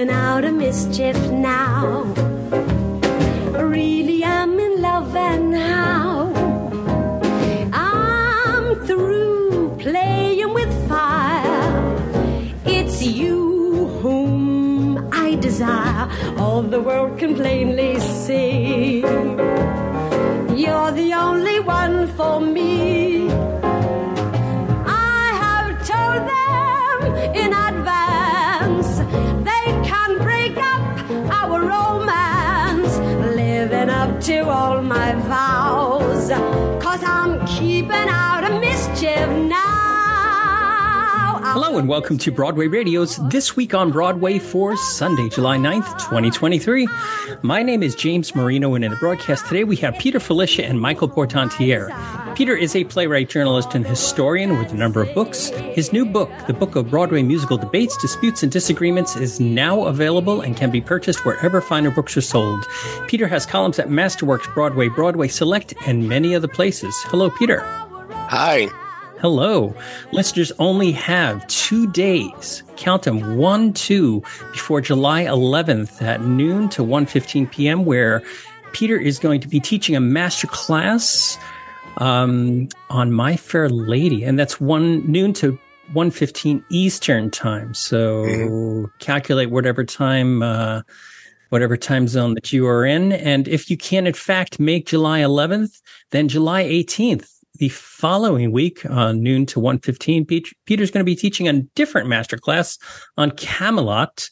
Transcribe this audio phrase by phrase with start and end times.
[0.00, 2.02] keeping out of mischief now.
[3.52, 6.32] Really, I'm in love and how
[7.72, 11.70] I'm through playing with fire.
[12.64, 16.08] It's you whom I desire.
[16.38, 19.00] All the world can plainly see.
[20.62, 22.69] You're the only one for me.
[34.30, 36.30] To all my vows.
[36.80, 38.29] Cause I'm keeping out
[41.52, 46.86] Hello and welcome to Broadway Radio's This Week on Broadway for Sunday, July 9th, 2023.
[47.42, 50.80] My name is James Marino and in the broadcast today we have Peter Filichia and
[50.80, 51.90] Michael Portantiere.
[52.36, 55.48] Peter is a playwright, journalist, and historian with a number of books.
[55.48, 60.42] His new book, The Book of Broadway Musical Debates, Disputes, and Disagreements, is now available
[60.42, 62.64] and can be purchased wherever finer books are sold.
[63.08, 66.94] Peter has columns at Masterworks, Broadway, Broadway Select, and many other places.
[67.06, 67.58] Hello, Peter.
[68.28, 68.68] Hi.
[69.20, 69.74] Hello.
[70.12, 76.82] Listeners only have two days, count them one, two, before July 11th at noon to
[76.82, 78.22] 1.15 p.m., where
[78.72, 81.36] Peter is going to be teaching a master class
[81.98, 84.24] um, on My Fair Lady.
[84.24, 85.58] And that's one noon to
[85.92, 87.74] 1.15 Eastern time.
[87.74, 90.80] So calculate whatever time, uh,
[91.50, 93.12] whatever time zone that you are in.
[93.12, 98.84] And if you can, in fact, make July 11th, then July 18th the following week
[98.88, 100.26] on noon to 1.15
[100.66, 102.78] peter's going to be teaching a different masterclass
[103.18, 104.28] on camelot.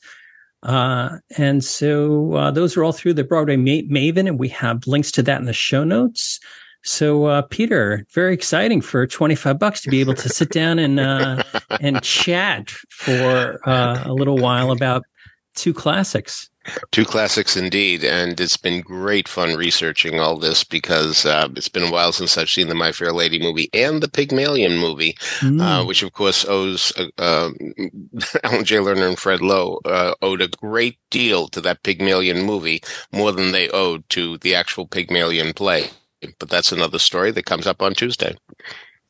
[0.62, 4.86] Uh, and so uh, those are all through the broadway Ma- maven and we have
[4.86, 6.40] links to that in the show notes.
[6.84, 10.98] So uh, peter very exciting for 25 bucks to be able to sit down and
[10.98, 11.42] uh,
[11.80, 15.04] and chat for uh, a little while about
[15.58, 16.48] two classics
[16.90, 21.84] Two classics indeed, and it's been great fun researching all this because uh, it's been
[21.84, 25.60] a while since I've seen the My Fair Lady movie and the Pygmalion movie, mm.
[25.60, 27.50] uh, which of course owes uh,
[28.44, 28.76] Alan J.
[28.76, 32.82] Lerner and Fred Loewe uh, owed a great deal to that Pygmalion movie,
[33.12, 35.88] more than they owed to the actual Pygmalion play.
[36.38, 38.36] But that's another story that comes up on Tuesday.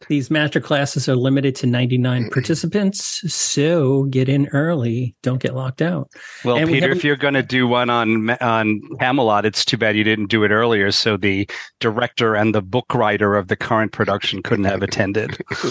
[0.06, 2.32] These master classes are limited to 99 mm.
[2.32, 5.16] participants, so get in early.
[5.22, 6.08] Don't get locked out.
[6.44, 9.76] Well, and Peter, we if you're going to do one on on Camelot, it's too
[9.76, 11.50] bad you didn't do it earlier, so the
[11.80, 15.36] director and the book writer of the current production couldn't have attended.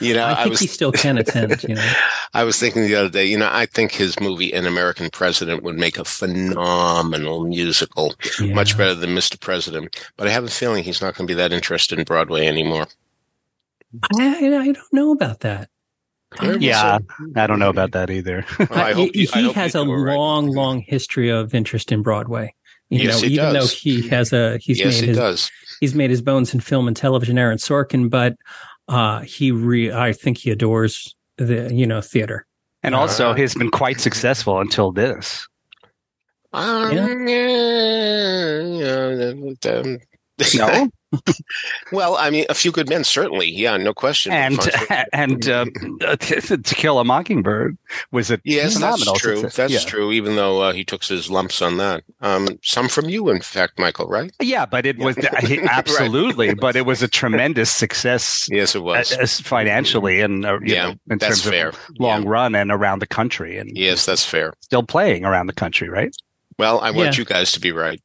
[0.00, 1.62] you know, I think I was, he still can attend.
[1.64, 1.92] You know,
[2.34, 3.26] I was thinking the other day.
[3.26, 8.54] You know, I think his movie "An American President" would make a phenomenal musical, yeah.
[8.54, 9.38] much better than Mr.
[9.38, 10.10] President.
[10.16, 12.69] But I have a feeling he's not going to be that interested in Broadway anymore.
[12.72, 15.68] I, I don't know about that.
[16.60, 16.98] Yeah,
[17.34, 18.46] I don't know about that either.
[18.70, 20.54] well, he, he has a long, right.
[20.54, 22.54] long history of interest in Broadway.
[22.88, 23.70] You yes, know, he even does.
[23.70, 25.50] though he has a he's yes, made he his does.
[25.80, 28.36] he's made his bones in film and television, Aaron Sorkin, but
[28.88, 32.46] uh, he re I think he adores the you know theater.
[32.82, 35.46] And also, uh, he's been quite successful until this.
[36.52, 37.08] Um, yeah.
[38.64, 39.32] yeah,
[40.56, 40.90] no.
[41.92, 43.50] Well, I mean, a few good men, certainly.
[43.50, 44.32] Yeah, no question.
[44.32, 44.58] And
[45.12, 45.64] and uh,
[46.16, 47.76] to kill a mockingbird
[48.12, 49.36] was a yes, phenomenal that's true.
[49.36, 49.56] Success.
[49.56, 49.90] That's yeah.
[49.90, 50.12] true.
[50.12, 53.78] Even though uh, he took his lumps on that, um, some from you, in fact,
[53.78, 54.32] Michael, right?
[54.40, 55.16] Yeah, but it was
[55.70, 56.60] absolutely, right.
[56.60, 58.48] but it was a tremendous success.
[58.50, 61.68] Yes, it was as financially and uh, yeah, know, in that's terms fair.
[61.70, 62.28] of long yeah.
[62.28, 63.58] run and around the country.
[63.58, 64.54] And yes, that's fair.
[64.60, 66.14] Still playing around the country, right?
[66.58, 67.20] Well, I want Yeah.
[67.20, 68.00] you guys to be right.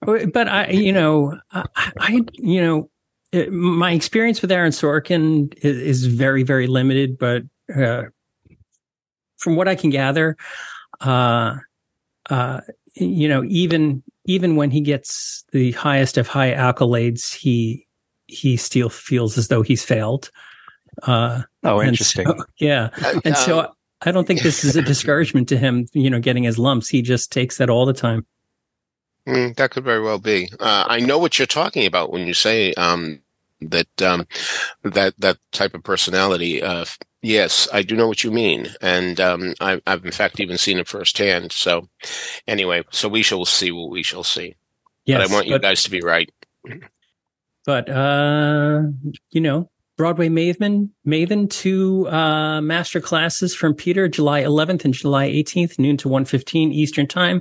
[0.00, 1.64] But I, you know, I,
[1.98, 2.90] I you know,
[3.32, 7.18] it, my experience with Aaron Sorkin is, is very, very limited.
[7.18, 7.42] But
[7.74, 8.04] uh,
[9.38, 10.36] from what I can gather,
[11.00, 11.56] uh,
[12.30, 12.60] uh,
[12.94, 17.86] you know, even even when he gets the highest of high accolades, he
[18.26, 20.30] he still feels as though he's failed.
[21.02, 22.26] Uh, Oh, and interesting.
[22.26, 22.88] so- yeah,
[23.24, 23.66] and so Um,
[24.02, 25.86] I don't think this is a discouragement to him.
[25.92, 28.26] You know, getting his lumps, he just takes that all the time.
[29.26, 30.50] Mm, that could very well be.
[30.60, 33.20] Uh, I know what you're talking about when you say um,
[33.60, 34.26] that um,
[34.84, 36.62] that that type of personality.
[36.62, 36.84] Uh,
[37.22, 40.78] yes, I do know what you mean, and um, I, I've in fact even seen
[40.78, 41.50] it firsthand.
[41.52, 41.88] So,
[42.46, 44.54] anyway, so we shall see what we shall see.
[45.06, 46.30] Yes, but I want you but- guys to be right.
[47.64, 48.82] but uh
[49.30, 55.28] you know broadway maven maven two uh master classes from peter july 11th and july
[55.28, 57.40] 18th noon to 1.15 eastern time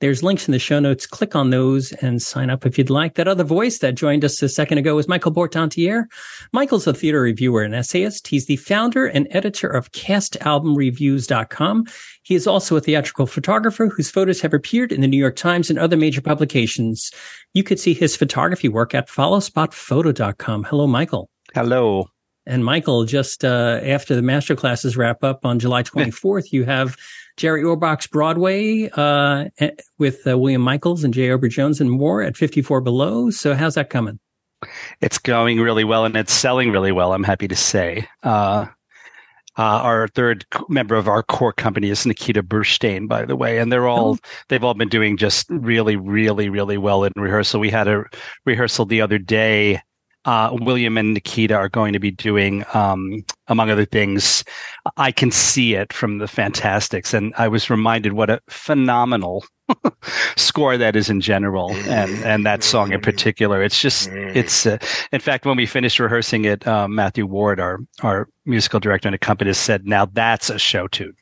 [0.00, 1.06] There's links in the show notes.
[1.06, 3.14] Click on those and sign up if you'd like.
[3.14, 6.06] That other voice that joined us a second ago was Michael Portantiere.
[6.52, 8.28] Michael's a theater reviewer and essayist.
[8.28, 11.86] He's the founder and editor of castalbumreviews.com.
[12.22, 15.70] He is also a theatrical photographer whose photos have appeared in the New York Times
[15.70, 17.10] and other major publications.
[17.54, 20.64] You could see his photography work at followspotphoto.com.
[20.64, 21.28] Hello, Michael.
[21.54, 22.08] Hello.
[22.48, 26.96] And Michael, just uh, after the master classes wrap up on July 24th, you have
[27.36, 29.50] Jerry Orbach's Broadway uh,
[29.98, 33.30] with uh, William Michals and Jay Aubrey Jones and more at 54 Below.
[33.30, 34.18] So how's that coming?
[35.02, 38.08] It's going really well and it's selling really well, I'm happy to say.
[38.22, 38.66] Uh,
[39.58, 43.70] uh, our third member of our core company is Nikita Burstein, by the way, and
[43.70, 44.18] they're all oh.
[44.48, 47.60] they've all been doing just really, really, really well in rehearsal.
[47.60, 48.04] We had a
[48.46, 49.82] rehearsal the other day
[50.28, 54.44] uh, William and Nikita are going to be doing, um, among other things.
[54.98, 59.46] I can see it from the Fantasticks, and I was reminded what a phenomenal
[60.36, 63.62] score that is in general, and and that song in particular.
[63.62, 64.66] It's just it's.
[64.66, 64.76] Uh,
[65.12, 69.14] in fact, when we finished rehearsing it, uh, Matthew Ward, our our musical director and
[69.14, 71.14] accompanist, said, "Now that's a show tune."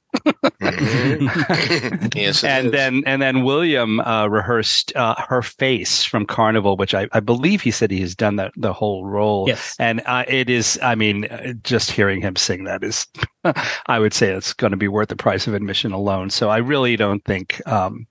[0.60, 2.06] Mm-hmm.
[2.14, 2.72] yes, and is.
[2.72, 7.62] then and then William uh, rehearsed uh, her face from Carnival, which I, I believe
[7.62, 9.46] he said he has done that the whole role.
[9.48, 10.78] Yes, and uh, it is.
[10.82, 11.28] I mean,
[11.62, 13.06] just hearing him sing that is,
[13.86, 16.30] I would say it's going to be worth the price of admission alone.
[16.30, 18.06] So I really don't think, um,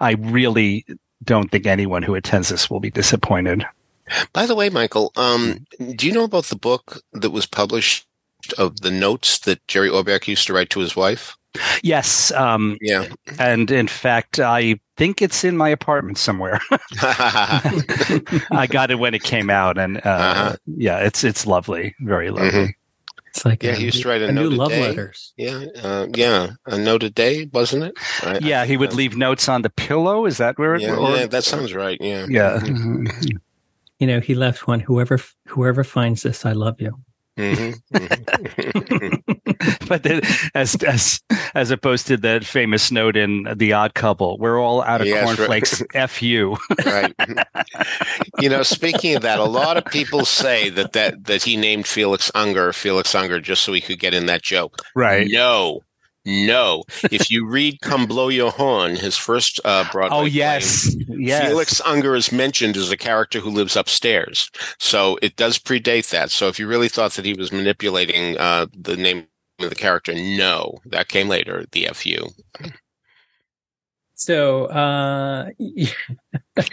[0.00, 0.86] I really
[1.24, 3.64] don't think anyone who attends this will be disappointed.
[4.32, 8.06] By the way, Michael, um, do you know about the book that was published
[8.58, 11.36] of the notes that Jerry Orbach used to write to his wife?
[11.82, 12.32] Yes.
[12.32, 13.08] Um, yeah.
[13.38, 16.60] And in fact, I think it's in my apartment somewhere.
[17.02, 20.56] I got it when it came out, and uh, uh-huh.
[20.66, 22.50] yeah, it's it's lovely, very lovely.
[22.50, 22.70] Mm-hmm.
[23.28, 24.82] It's like yeah, a, he used to write a, a new love day.
[24.82, 25.32] letters.
[25.36, 27.94] Yeah, uh, yeah, a note a day, wasn't it?
[28.22, 30.26] I, yeah, he would leave notes on the pillow.
[30.26, 30.74] Is that where?
[30.74, 31.16] It, yeah, or?
[31.16, 31.98] yeah, that sounds right.
[32.00, 32.60] Yeah, yeah.
[32.60, 33.06] Mm-hmm.
[33.98, 34.80] You know, he left one.
[34.80, 36.98] Whoever whoever finds this, I love you.
[37.38, 39.31] Mm-hmm.
[39.88, 40.06] but
[40.54, 41.20] as as
[41.54, 45.24] as opposed to that famous note in The Odd Couple, we're all out of yes,
[45.24, 45.80] cornflakes.
[45.80, 45.90] Right.
[45.94, 46.56] F you.
[46.84, 47.14] right.
[48.40, 51.86] You know, speaking of that, a lot of people say that that that he named
[51.86, 54.78] Felix Unger Felix Unger just so he could get in that joke.
[54.94, 55.28] Right.
[55.30, 55.80] No,
[56.24, 56.84] no.
[57.10, 60.16] if you read "Come Blow Your Horn," his first uh, Broadway.
[60.16, 61.48] Oh yes, play, yes.
[61.48, 66.30] Felix Unger is mentioned as a character who lives upstairs, so it does predate that.
[66.30, 69.26] So if you really thought that he was manipulating uh, the name
[69.64, 71.64] of the character, no, that came later.
[71.72, 72.28] The FU.
[74.14, 75.50] So, uh,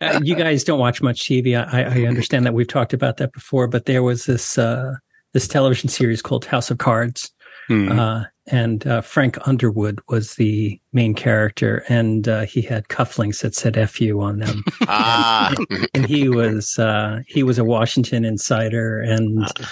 [0.00, 1.56] uh, you guys don't watch much TV.
[1.56, 4.94] I, I, understand that we've talked about that before, but there was this uh,
[5.34, 7.30] this television series called House of Cards
[7.68, 7.98] Mm.
[7.98, 13.54] Uh, and uh, Frank Underwood was the main character, and uh, he had cufflinks that
[13.54, 14.64] said "fu" on them.
[14.88, 15.54] ah.
[15.70, 19.70] and, and, he was uh, he was a Washington insider, and ah.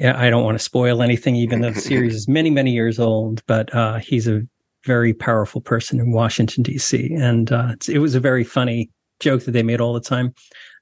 [0.00, 2.98] Yeah, I don't want to spoil anything, even though the series is many many years
[2.98, 3.42] old.
[3.46, 4.42] But uh, he's a
[4.84, 8.90] very powerful person in Washington D.C., and uh, it was a very funny
[9.20, 10.34] joke that they made all the time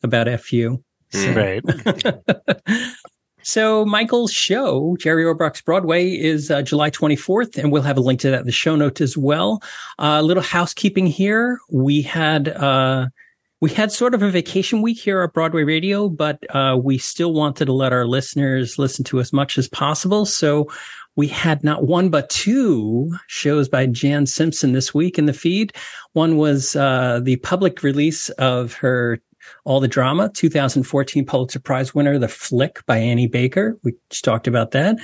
[0.03, 1.33] about "fu." So.
[1.33, 1.63] Right.
[3.47, 8.21] So Michael's show, Jerry Orbach's Broadway, is uh, July 24th, and we'll have a link
[8.21, 9.63] to that in the show note as well.
[9.99, 11.59] A uh, little housekeeping here.
[11.71, 13.09] We had uh,
[13.61, 17.33] we had sort of a vacation week here at Broadway Radio, but uh, we still
[17.33, 20.27] wanted to let our listeners listen to as much as possible.
[20.27, 20.69] So
[21.17, 25.73] we had not one but two shows by Jan Simpson this week in the feed.
[26.13, 29.21] One was uh, the public release of her
[29.65, 33.79] all the Drama, 2014 Pulitzer Prize winner, The Flick by Annie Baker.
[33.83, 34.97] We talked about that.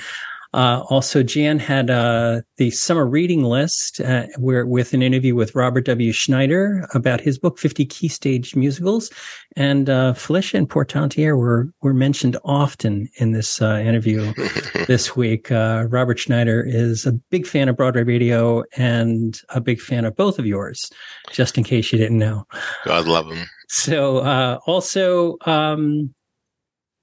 [0.53, 5.55] Uh, also, Jan had uh, the summer reading list uh, where with an interview with
[5.55, 6.11] Robert W.
[6.11, 9.09] Schneider about his book, 50 Key Stage Musicals.
[9.55, 14.33] And uh, Filichia and Portantiere were, were mentioned often in this uh, interview
[14.87, 15.51] this week.
[15.51, 20.15] Uh, Robert Schneider is a big fan of Broadway radio and a big fan of
[20.15, 20.89] both of yours,
[21.31, 22.45] just in case you didn't know.
[22.85, 23.45] God love him.
[23.69, 26.13] So uh, also, um,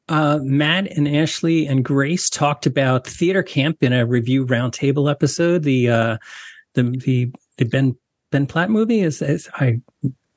[0.09, 5.62] uh, Matt and Ashley and Grace talked about theater camp in a review roundtable episode.
[5.62, 6.19] The uh,
[6.75, 7.97] the the the Ben
[8.31, 9.81] Ben Platt movie is, is I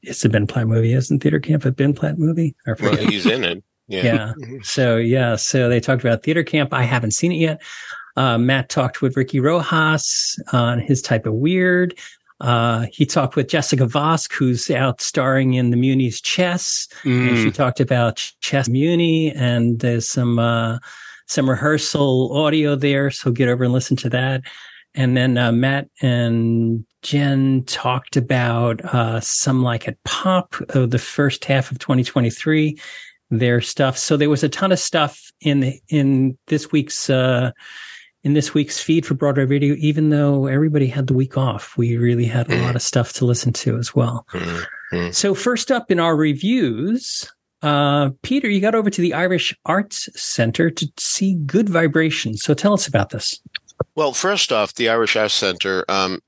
[0.02, 2.56] it's a Ben Platt movie, isn't theater camp a Ben Platt movie?
[2.66, 3.64] Well, he's in it.
[3.88, 4.04] Yeah.
[4.38, 4.60] yeah.
[4.64, 5.36] So yeah.
[5.36, 6.74] So they talked about theater camp.
[6.74, 7.62] I haven't seen it yet.
[8.16, 12.00] Uh, Matt talked with Ricky Rojas on his type of weird.
[12.42, 16.88] Uh, he talked with Jessica Vosk, who's out starring in the Muny's Chess.
[17.04, 17.30] Mm.
[17.30, 17.54] And she mm.
[17.54, 20.80] talked about Chess Muni and there's some, uh,
[21.28, 23.12] some rehearsal audio there.
[23.12, 24.42] So get over and listen to that.
[24.96, 31.00] And then, uh, Matt and Jen talked about uh, some like at Pop uh, the
[31.00, 32.78] first half of 2023,
[33.30, 33.98] their stuff.
[33.98, 37.52] So there was a ton of stuff in the, in this week's uh,
[38.24, 39.76] in this week's feed for Broadway Radio.
[39.80, 43.26] Even though everybody had the week off, we really had a lot of stuff to
[43.26, 44.26] listen to as well.
[44.32, 45.12] Mm-hmm.
[45.12, 50.10] So first up in our reviews, uh, Peter, you got over to the Irish Arts
[50.20, 52.44] Center to see Good Vibrations.
[52.44, 53.40] So tell us about this.
[53.96, 56.20] Well, first off, the Irish Arts Center um,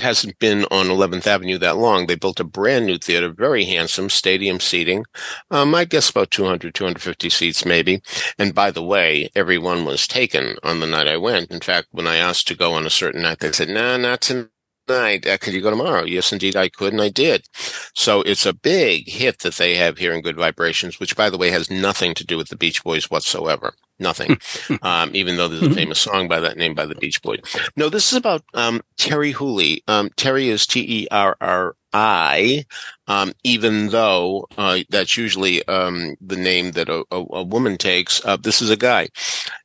[0.00, 2.06] hasn't been on 11th Avenue that long.
[2.06, 5.04] They built a brand new theater, very handsome, stadium seating.
[5.50, 8.00] Um, I guess about 200, 250 seats maybe.
[8.38, 11.50] And by the way, everyone was taken on the night I went.
[11.50, 14.20] In fact, when I asked to go on a certain night, they said, nah, not
[14.20, 14.50] tonight
[14.90, 15.26] night.
[15.26, 16.04] Uh, could you go tomorrow?
[16.04, 17.46] Yes, indeed, I could, and I did.
[17.94, 21.38] So it's a big hit that they have here in Good Vibrations, which, by the
[21.38, 23.74] way, has nothing to do with the Beach Boys whatsoever.
[24.00, 24.38] Nothing.
[24.82, 27.40] um, even though there's a famous song by that name by the Beach Boys.
[27.76, 29.82] No, this is about um, Terri Hooley.
[29.86, 32.64] Um, Terri is T E R R I,
[33.08, 38.24] um, even though uh, that's usually um, the name that a, a, a woman takes.
[38.24, 39.08] Uh, this is a guy.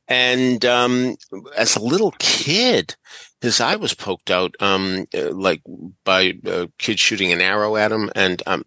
[0.08, 1.16] And um,
[1.56, 2.96] as a little kid,
[3.40, 5.62] his eye was poked out, um, uh, like
[6.04, 8.64] by a kid shooting an arrow at him, and um,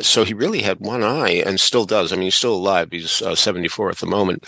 [0.00, 2.12] so he really had one eye, and still does.
[2.12, 2.88] I mean, he's still alive.
[2.92, 4.46] He's uh, 74 at the moment,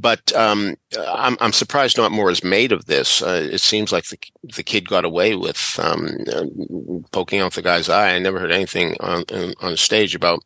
[0.00, 3.22] but um, I'm, I'm surprised not more is made of this.
[3.22, 4.18] Uh, it seems like the
[4.54, 6.44] the kid got away with um, uh,
[7.10, 8.14] poking out the guy's eye.
[8.14, 9.24] I never heard anything on
[9.60, 10.40] on stage about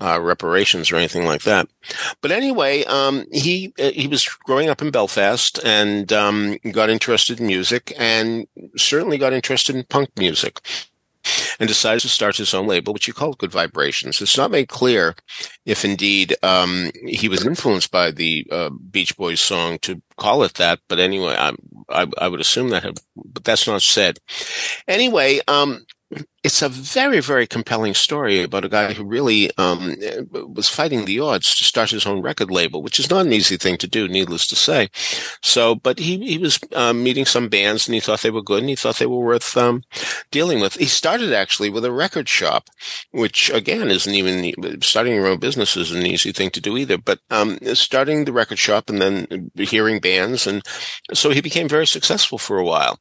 [0.00, 1.68] uh, reparations or anything like that.
[2.20, 7.40] But anyway, um, he uh, he was growing up in Belfast and um, got interested
[7.40, 8.09] in music and
[8.76, 10.60] certainly got interested in punk music
[11.58, 14.20] and decided to start his own label, which he called Good Vibrations.
[14.20, 15.14] It's not made clear
[15.66, 20.54] if indeed um, he was influenced by the uh, Beach Boys song to call it
[20.54, 21.52] that, but anyway, I,
[21.90, 24.18] I, I would assume that, but that's not said.
[24.88, 25.84] Anyway, um,
[26.42, 29.94] it's a very, very compelling story about a guy who really um,
[30.30, 33.58] was fighting the odds to start his own record label, which is not an easy
[33.58, 34.88] thing to do, needless to say.
[35.42, 38.60] So, but he he was um, meeting some bands and he thought they were good
[38.60, 39.82] and he thought they were worth um,
[40.30, 40.74] dealing with.
[40.74, 42.70] He started actually with a record shop,
[43.10, 46.96] which again isn't even starting your own business isn't an easy thing to do either.
[46.96, 50.62] But um, starting the record shop and then hearing bands, and
[51.12, 52.98] so he became very successful for a while.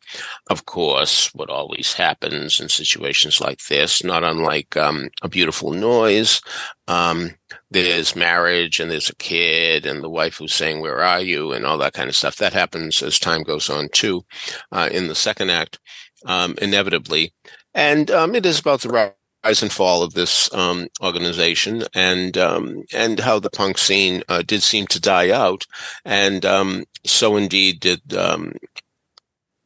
[0.49, 6.41] Of course, what always happens in situations like this, not unlike um, A Beautiful Noise.
[6.87, 7.35] Um,
[7.71, 11.51] there's marriage and there's a kid and the wife who's saying, Where are you?
[11.51, 12.37] and all that kind of stuff.
[12.37, 14.25] That happens as time goes on too,
[14.71, 15.79] uh, in the second act,
[16.25, 17.33] um, inevitably.
[17.73, 22.83] And um, it is about the rise and fall of this um, organization and um,
[22.93, 25.65] and how the punk scene uh, did seem to die out,
[26.05, 28.53] and um, so indeed did um,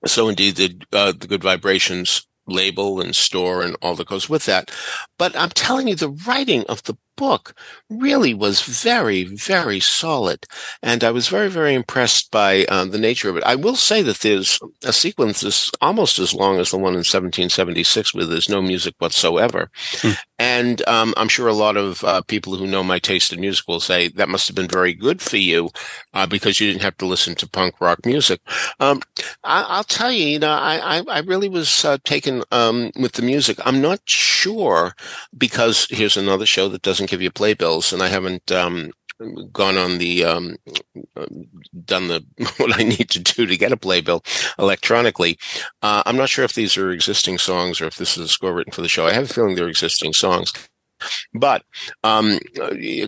[0.05, 4.45] so indeed did uh, the Good Vibrations label and store and all that goes with
[4.45, 4.71] that.
[5.17, 7.53] But I'm telling you, the writing of the book
[7.89, 10.45] really was very, very solid.
[10.81, 13.43] And I was very, very impressed by uh, the nature of it.
[13.43, 16.99] I will say that there's a sequence that's almost as long as the one in
[16.99, 19.69] 1776 where there's no music whatsoever.
[20.01, 20.17] Mm.
[20.39, 23.65] And um, I'm sure a lot of uh, people who know my taste in music
[23.67, 25.69] will say that must have been very good for you
[26.13, 28.41] uh, because you didn't have to listen to punk rock music.
[28.79, 29.01] Um,
[29.43, 33.13] I- will tell you, you know, I, I, I really was uh, taken um, with
[33.13, 33.57] the music.
[33.65, 34.95] I'm not sure
[35.37, 38.91] because here's another show that doesn't give you playbills, and I haven't um,
[39.51, 40.57] gone on the um,
[41.85, 42.25] done the
[42.57, 44.23] what I need to do to get a playbill
[44.59, 45.37] electronically.
[45.81, 48.53] Uh, I'm not sure if these are existing songs or if this is a score
[48.53, 49.05] written for the show.
[49.07, 50.53] I have a feeling they're existing songs.
[51.33, 51.63] But
[52.03, 52.39] um,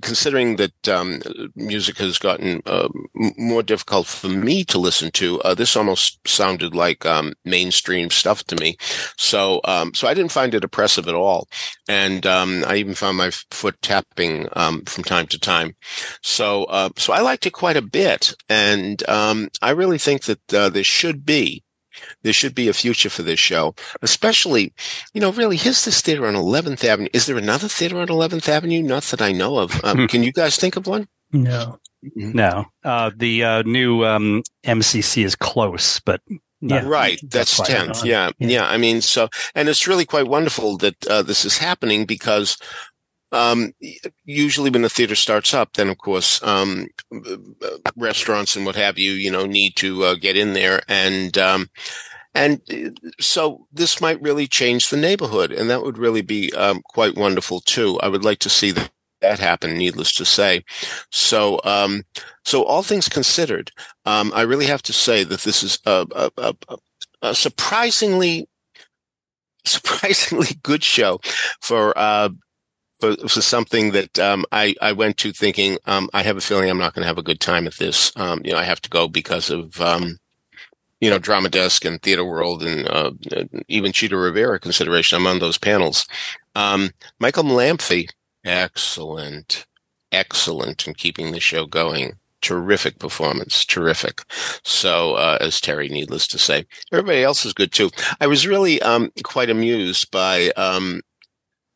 [0.02, 1.22] considering that um,
[1.56, 6.76] music has gotten uh, more difficult for me to listen to, uh, this almost sounded
[6.76, 8.78] like um, mainstream stuff to me.
[9.18, 11.48] So, um, so I didn't find it oppressive at all,
[11.88, 15.76] and um, I even found my foot tapping um, from time to time.
[16.22, 20.70] So, uh, so I liked it quite a bit, and I really think that uh,
[20.70, 21.64] there should be
[22.24, 24.74] there should be a future for this show, especially,
[25.14, 27.10] you know, really, here's this theater on 11th Avenue.
[27.14, 28.82] Is there another theater on 11th Avenue?
[28.82, 29.84] Not that I know of.
[29.84, 31.08] Um, can you guys think of one?
[31.32, 31.80] No.
[32.06, 32.32] Mm-hmm.
[32.34, 32.66] No.
[32.84, 36.22] Uh, the uh, new um, MCC is close, but
[36.62, 36.84] yeah.
[36.86, 37.20] Right.
[37.24, 38.06] That's, 10th.
[38.06, 38.32] Yeah.
[38.40, 38.48] yeah.
[38.48, 38.66] yeah.
[38.66, 42.58] I mean, so, and it's really quite wonderful that uh, this is happening because
[43.32, 43.74] um,
[44.24, 46.88] usually when the theater starts up, then of course, um,
[47.96, 50.82] restaurants and what have you, you know, need to uh, get in there.
[50.88, 51.70] And, um,
[52.34, 52.90] and uh,
[53.20, 57.62] so this might really change the neighborhood, and that would really be um, quite wonderful
[57.62, 58.00] too.
[58.02, 58.92] I would like to see that,
[59.22, 59.78] that happen.
[59.78, 60.64] Needless to say,
[61.10, 62.04] so um,
[62.44, 63.72] so all things considered,
[64.06, 66.56] um, I really have to say that this is a, a, a,
[67.22, 68.50] a surprisingly
[69.66, 71.20] surprisingly good show
[71.62, 72.30] for uh,
[73.00, 76.70] for, for something that um, I I went to thinking um, I have a feeling
[76.70, 78.12] I'm not going to have a good time at this.
[78.16, 80.18] Um, you know, I have to go because of um,
[81.00, 83.12] you know Drama Desk and Theater World and uh,
[83.68, 85.18] even Chita Rivera consideration.
[85.18, 86.08] I'm on those panels.
[86.56, 88.10] Um, Michael Lamphy,
[88.44, 89.66] excellent,
[90.12, 92.14] excellent in keeping the show going
[92.46, 94.22] terrific performance, terrific.
[94.64, 97.90] So, uh, as Terri, needless to say, everybody else is good too.
[98.22, 101.02] I was really um, quite amused by um,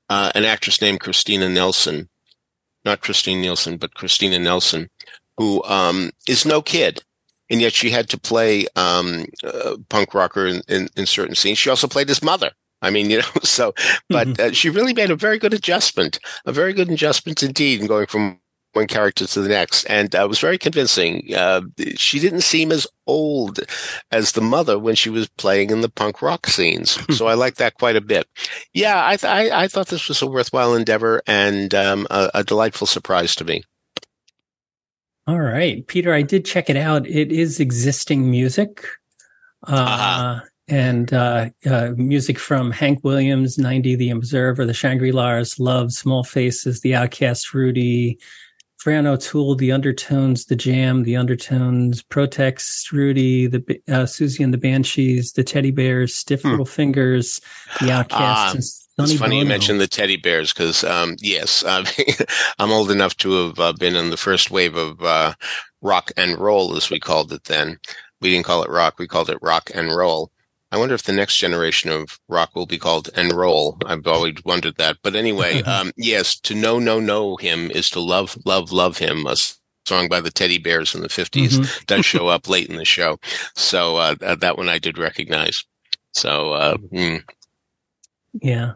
[0.10, 2.10] uh, an actress named Christina Nelson,
[2.86, 4.90] not Christine Nielsen, but Christina Nelson,
[5.38, 7.04] who um, is no kid.
[7.52, 11.58] And yet she had to play um, uh, punk rocker in, in, in, certain scenes.
[11.58, 12.52] She also played his mother.
[12.82, 13.74] I mean, you know, so,
[14.08, 14.50] but mm-hmm.
[14.50, 18.06] uh, she really made a very good adjustment, a very good adjustment indeed in going
[18.06, 18.40] from
[18.74, 21.34] one character to the next, and uh, was very convincing.
[21.36, 21.62] Uh,
[21.96, 23.60] she didn't seem as old
[24.12, 27.56] as the mother when she was playing in the punk rock scenes, so I like
[27.56, 28.28] that quite a bit.
[28.74, 32.44] Yeah, I, th- I, I thought this was a worthwhile endeavor and um, a, a
[32.44, 33.64] delightful surprise to me.
[35.28, 37.08] All right, Peter, I did check it out.
[37.08, 38.86] It is existing music.
[39.68, 40.40] Uh, uh-huh.
[40.68, 46.24] And uh, uh, music from Hank Williams, 90, The Observer, The Shangri La's, Love, Small
[46.24, 48.20] Faces, The Outcast, Rudi,
[48.80, 53.60] Fran O'Toole, The Undertones, The Jam, The Undertones, Protex, Rudi, the
[53.90, 56.52] uh, Siouxsie and the Banshees, The Teddy Bears, Stiff hmm.
[56.52, 57.42] Little Fingers,
[57.82, 58.88] The Outcasts.
[58.98, 59.42] Uh, it's funny Bono.
[59.42, 61.86] you mentioned the teddy bears because, um, yes, uh,
[62.58, 65.34] I'm old enough to have uh, been in the first wave of uh,
[65.82, 67.80] rock and roll, as we called it then.
[68.22, 70.32] We didn't call it rock; we called it rock and roll.
[70.72, 73.78] I wonder if the next generation of rock will be called Enroll.
[73.86, 74.98] I've always wondered that.
[75.02, 79.26] But anyway, um, yes, to know, know, know him is to love, love, love him.
[79.26, 79.36] A
[79.86, 81.84] song by the Teddy Bears in the 50s mm-hmm.
[81.88, 83.18] does show up late in the show.
[83.56, 85.64] So uh, that one I did recognize.
[86.14, 87.24] So, uh, mm.
[88.34, 88.74] yeah.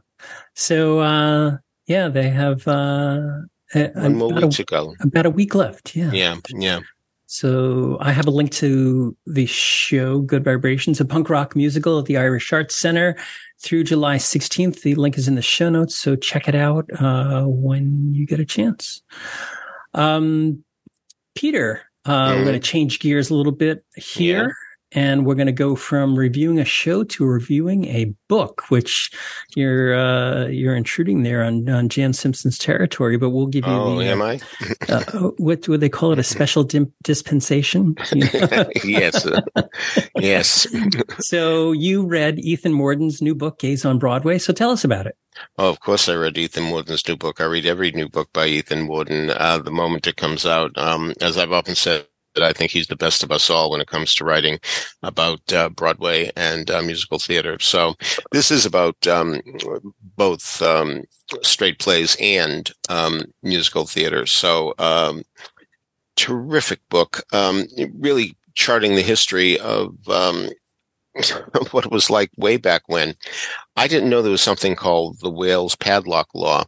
[0.55, 1.57] So, uh,
[1.87, 3.19] yeah, they have uh,
[3.73, 4.95] one more week to go.
[5.01, 5.95] About a week left.
[5.95, 6.11] Yeah.
[6.11, 6.37] Yeah.
[6.49, 6.79] Yeah.
[7.33, 12.05] So I have a link to the show Good Vibrations, a punk rock musical at
[12.05, 13.17] the Irish Arts Center
[13.59, 14.83] through July 16th.
[14.83, 18.39] The link is in the show notes, so check it out uh, when you get
[18.39, 19.01] a chance.
[19.95, 20.63] Um,
[21.33, 22.37] Peter, uh, mm.
[22.37, 24.55] we're going to change gears a little bit here
[24.93, 29.11] and we're going to go from reviewing a show to reviewing a book, which
[29.55, 33.17] you're uh, you're intruding there on, on Jan Simpson's territory.
[33.17, 34.05] But we'll give you oh, the.
[34.05, 34.39] Am I?
[34.89, 35.03] uh,
[35.37, 36.19] what would they call it?
[36.19, 37.95] A special dim- dispensation?
[38.83, 39.27] yes,
[40.17, 40.67] yes.
[41.19, 44.37] so you read Ethan Mordden's new book, Gays on Broadway.
[44.37, 45.17] So tell us about it.
[45.57, 47.41] Oh, of course, I read Ethan Mordden's new book.
[47.41, 50.77] I read every new book by Ethan Mordden uh, the moment it comes out.
[50.77, 53.81] Um, as I've often said that I think he's the best of us all when
[53.81, 54.59] it comes to writing
[55.01, 57.59] about uh, Broadway and uh, musical theater.
[57.59, 57.95] So
[58.31, 59.41] this is about um,
[60.17, 61.03] both um,
[61.41, 64.25] straight plays and um, musical theater.
[64.25, 65.23] So um,
[66.15, 67.67] terrific book, um,
[67.99, 70.49] really charting the history of um,
[71.71, 73.15] what it was like way back when.
[73.75, 76.65] I didn't know there was something called the Wales Padlock Law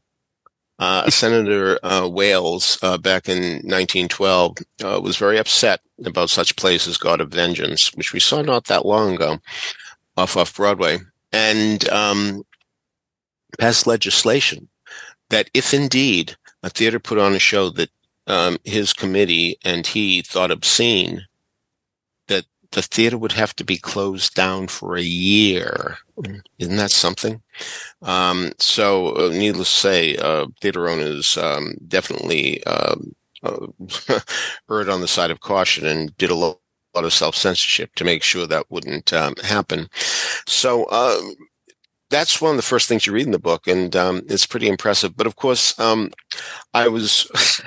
[0.80, 6.88] uh, Senator uh, Wales uh, back in 1912 uh, was very upset about such plays
[6.88, 9.40] as God of Vengeance, which we saw not that long ago
[10.18, 11.00] off off Broadway,
[11.32, 12.44] and um,
[13.58, 14.68] passed legislation
[15.30, 17.90] that if indeed a theater put on a show that
[18.28, 21.26] um, his committee and he thought obscene,
[22.76, 25.98] the theater would have to be closed down for a year.
[26.60, 27.42] Isn't that something?
[28.02, 33.68] Um, so, uh, needless to say, uh, theater owners um, definitely um, uh,
[34.70, 36.60] erred on the side of caution and did a lot,
[36.94, 39.88] lot of self censorship to make sure that wouldn't um, happen.
[40.46, 41.36] So, um,
[42.10, 44.68] that's one of the first things you read in the book, and um, it's pretty
[44.68, 45.18] impressive.
[45.18, 46.12] But of course, um,
[46.74, 47.30] I was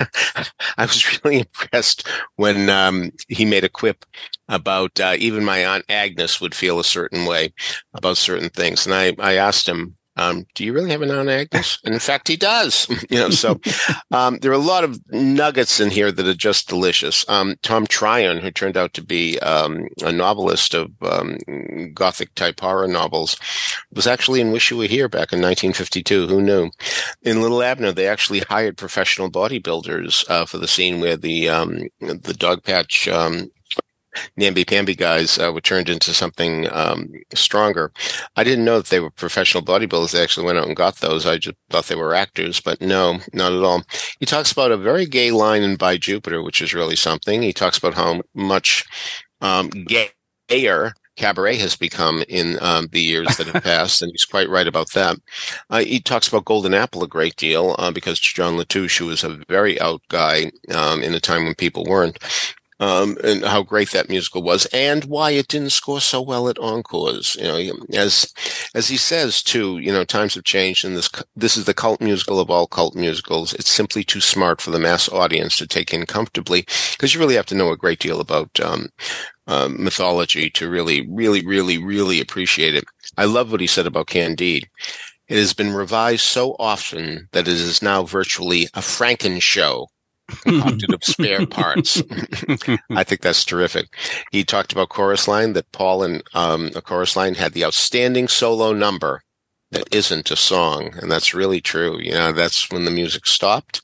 [0.78, 4.04] I was really impressed when um, he made a quip
[4.48, 7.52] about uh, even my aunt Agnes would feel a certain way
[7.94, 11.28] about certain things, and I I asked him um, do you really have an Aunt
[11.28, 11.78] Agnes?
[11.84, 12.88] And in fact, he does.
[13.10, 13.60] you know, so
[14.10, 17.24] um, there are a lot of nuggets in here that are just delicious.
[17.28, 21.38] Um, Tom Tryon, who turned out to be um, a novelist of um,
[21.94, 23.38] gothic type horror novels,
[23.92, 26.26] was actually in Wish You Were Here back in 1952.
[26.26, 26.70] Who knew?
[27.22, 31.84] In Little Abner, they actually hired professional bodybuilders uh, for the scene where the um,
[32.00, 33.08] the dog patch
[34.36, 37.92] namby pamby guys uh, were turned into something um, stronger.
[38.36, 40.12] I didn't know that they were professional bodybuilders.
[40.12, 41.26] They actually went out and got those.
[41.26, 43.82] I just thought they were actors, but no, not at all.
[44.20, 47.42] He talks about a very gay line in By Jupiter, which is really something.
[47.42, 48.84] He talks about how much
[49.40, 49.70] um,
[50.48, 54.66] gayer cabaret has become in um, the years that have passed, and he's quite right
[54.66, 55.18] about that.
[55.68, 59.24] Uh, he talks about Golden Apple a great deal uh, because John LaTouche, who was
[59.24, 62.18] a very out guy um, in a time when people weren't,
[62.80, 66.58] um, and how great that musical was, and why it didn't score so well at
[66.58, 67.36] encores.
[67.36, 68.32] You know, as
[68.74, 72.00] as he says too, you know, times have changed, and this this is the cult
[72.00, 73.52] musical of all cult musicals.
[73.54, 76.62] It's simply too smart for the mass audience to take in comfortably,
[76.92, 78.88] because you really have to know a great deal about um,
[79.46, 82.84] uh, mythology to really, really, really, really appreciate it.
[83.16, 84.68] I love what he said about Candide.
[85.28, 89.88] It has been revised so often that it is now virtually a Franken show
[90.28, 92.02] concocted of spare parts.
[92.90, 93.94] I think that's terrific.
[94.30, 98.28] He talked about chorus line that Paul and um, a chorus line had the outstanding
[98.28, 99.22] solo number
[99.70, 101.98] that isn't a song, and that's really true.
[101.98, 103.82] You know, that's when the music stopped.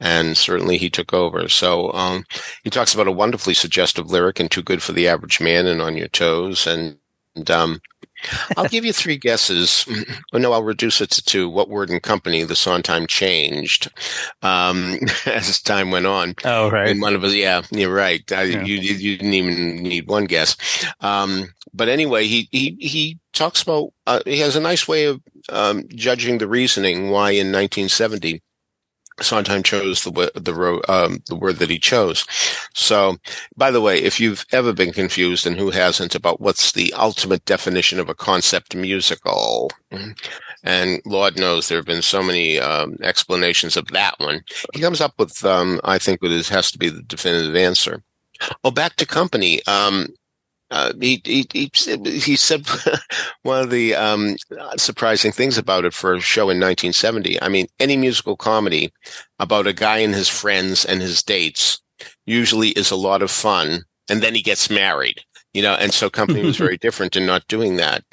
[0.00, 1.48] And certainly he took over.
[1.48, 2.24] So um,
[2.62, 5.82] he talks about a wonderfully suggestive lyric and too good for the average man and
[5.82, 6.68] on your toes.
[6.68, 6.98] And,
[7.34, 7.80] and um,
[8.56, 9.86] I'll give you three guesses.
[10.32, 11.48] Oh, no, I'll reduce it to two.
[11.48, 13.90] What word and company the Sondheim changed
[14.42, 16.34] um, as time went on.
[16.44, 16.90] Oh, right.
[16.90, 18.30] And one of us, yeah, you're right.
[18.30, 18.62] I, yeah.
[18.62, 20.56] You, you didn't even need one guess.
[21.00, 23.92] Um, but anyway, he he he talks about.
[24.06, 28.42] Uh, he has a nice way of um, judging the reasoning why in 1970
[29.20, 32.24] Sondheim chose the the um, the word that he chose.
[32.74, 33.16] So,
[33.56, 37.44] by the way, if you've ever been confused, and who hasn't, about what's the ultimate
[37.44, 39.70] definition of a concept musical,
[40.62, 44.42] and Lord knows there have been so many um, explanations of that one,
[44.74, 48.02] he comes up with, um, I think, what has to be the definitive answer.
[48.62, 49.64] Well, back to company.
[49.66, 50.08] Um,
[50.70, 51.70] uh, he, he, he,
[52.04, 52.66] he said
[53.42, 54.36] one of the um,
[54.76, 57.40] surprising things about it for a show in 1970.
[57.40, 58.92] I mean, any musical comedy
[59.38, 61.80] about a guy and his friends and his dates
[62.26, 65.20] usually is a lot of fun, and then he gets married.
[65.54, 68.04] You know, and so company was very different in not doing that.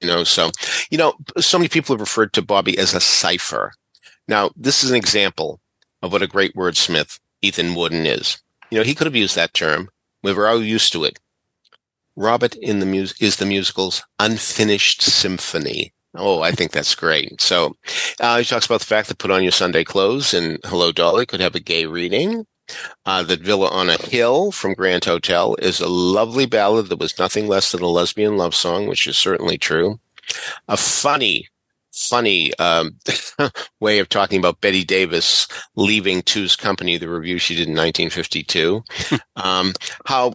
[0.00, 0.50] You know, so
[0.90, 3.72] you know, so many people have referred to Bobby as a cipher.
[4.26, 5.60] Now, this is an example
[6.02, 8.40] of what a great wordsmith Ethan Mordden is.
[8.70, 9.90] You know, he could have used that term.
[10.22, 11.18] We were all used to it
[12.20, 15.94] Robert in the mus- is the musical's unfinished symphony.
[16.14, 17.40] Oh, I think that's great.
[17.40, 17.76] So
[18.20, 21.24] uh, he talks about the fact that Put On Your Sunday Clothes and Hello Dolly
[21.24, 22.46] could have a gay reading.
[23.04, 27.18] Uh, that Villa on a Hill from Grand Hotel is a lovely ballad that was
[27.18, 29.98] nothing less than a lesbian love song, which is certainly true.
[30.68, 31.48] A funny,
[31.92, 32.96] funny um,
[33.80, 38.84] way of talking about Bette Davis leaving Two's Company, the review she did in 1952.
[39.36, 39.72] um,
[40.06, 40.34] how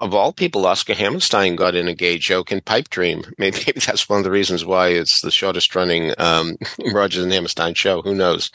[0.00, 3.24] of all people, Oscar Hammerstein got in a gay joke in Pipe Dream.
[3.38, 6.56] Maybe, maybe that's one of the reasons why it's the shortest running um,
[6.92, 8.02] Rodgers and Hammerstein show.
[8.02, 8.50] Who knows?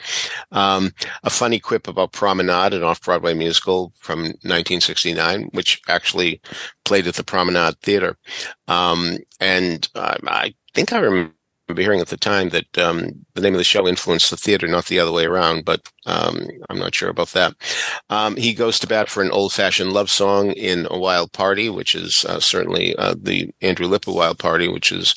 [0.51, 0.91] Um,
[1.23, 6.41] a funny quip about Promenade, an off-Broadway musical from 1969, which actually
[6.85, 8.17] played at the Promenade Theater.
[8.67, 11.33] Um, and uh, I think I remember
[11.71, 14.67] remember hearing at the time that um, the name of the show influenced the theater,
[14.67, 17.53] not the other way around, but um, I'm not sure about that.
[18.09, 21.69] Um, he goes to bat for an old fashioned love song in A Wild Party,
[21.69, 25.15] which is uh, certainly uh, the Andrew Lippa Wild Party, which is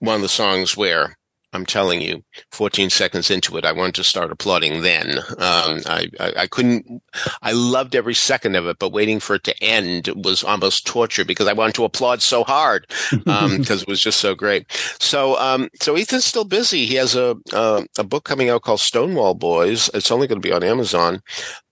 [0.00, 1.16] one of the songs where
[1.52, 5.18] I'm telling you, 14 seconds into it, I wanted to start applauding then.
[5.18, 7.02] Um, I, I, I, couldn't,
[7.42, 11.24] I loved every second of it, but waiting for it to end was almost torture
[11.24, 12.86] because I wanted to applaud so hard,
[13.26, 14.70] um, because it was just so great.
[15.00, 16.86] So, um, so Ethan's still busy.
[16.86, 19.90] He has a, uh, a book coming out called Stonewall Boys.
[19.92, 21.20] It's only going to be on Amazon.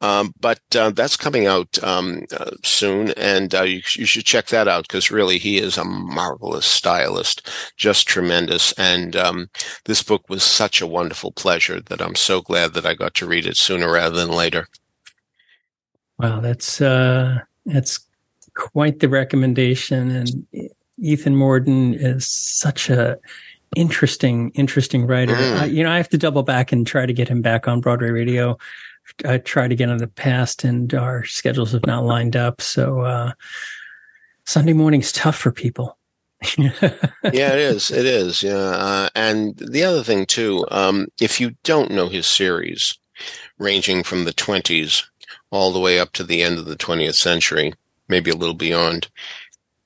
[0.01, 3.11] Um, but, uh, that's coming out, um, uh, soon.
[3.13, 7.49] And, uh, you, you should check that out because really he is a marvelous stylist,
[7.77, 8.73] just tremendous.
[8.73, 9.51] And, um,
[9.85, 13.27] this book was such a wonderful pleasure that I'm so glad that I got to
[13.27, 14.69] read it sooner rather than later.
[16.21, 18.01] Wow, that's uh, that's
[18.55, 20.29] quite the recommendation, and
[20.99, 23.17] Ethan Mordden is such a
[23.77, 25.35] interesting, interesting writer.
[25.35, 25.61] Mm.
[25.61, 27.81] I, you know, I have to double back and try to get him back on
[27.81, 28.59] Broadway radio.
[29.25, 32.61] I tried again in the past, and our schedules have not lined up.
[32.61, 33.33] So uh,
[34.44, 35.97] Sunday morning's tough for people.
[36.59, 36.73] yeah,
[37.23, 37.90] it is.
[37.90, 38.42] It is.
[38.42, 42.97] Yeah, uh, and the other thing too, um, if you don't know his series,
[43.59, 45.05] ranging from the twenties
[45.51, 47.75] all the way up to the end of the twentieth century,
[48.09, 49.11] maybe a little beyond,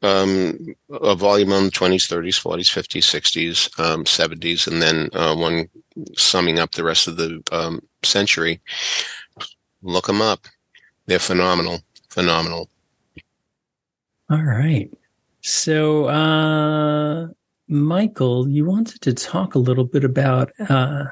[0.02, 5.34] um, a volume on the twenties, thirties, forties, fifties, sixties, um, seventies, and then uh,
[5.34, 5.68] one
[6.16, 8.60] summing up the rest of the um, century.
[9.82, 10.46] Look them up;
[11.06, 11.80] they're phenomenal.
[12.08, 12.68] Phenomenal.
[14.30, 14.90] All right.
[15.42, 17.28] So, uh,
[17.68, 21.04] Michael, you wanted to talk a little bit about uh,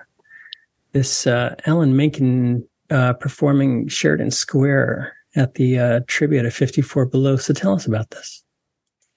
[0.92, 7.36] this uh, Alan Menken uh, performing Sheridan Square at the uh, tribute at 54 Below.
[7.36, 8.42] So, tell us about this.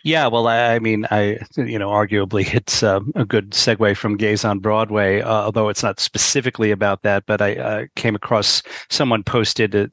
[0.04, 4.18] Yeah, well, I, I mean, I you know, arguably it's um, a good segue from
[4.18, 7.26] Gays on Broadway, uh, although it's not specifically about that.
[7.26, 9.90] But I uh, came across someone posted a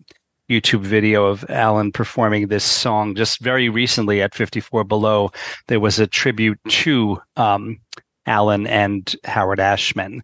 [0.51, 5.31] YouTube video of Alan performing this song just very recently at 54 Below.
[5.69, 7.79] There was a tribute to um,
[8.27, 10.23] Alan and Howard Ashman,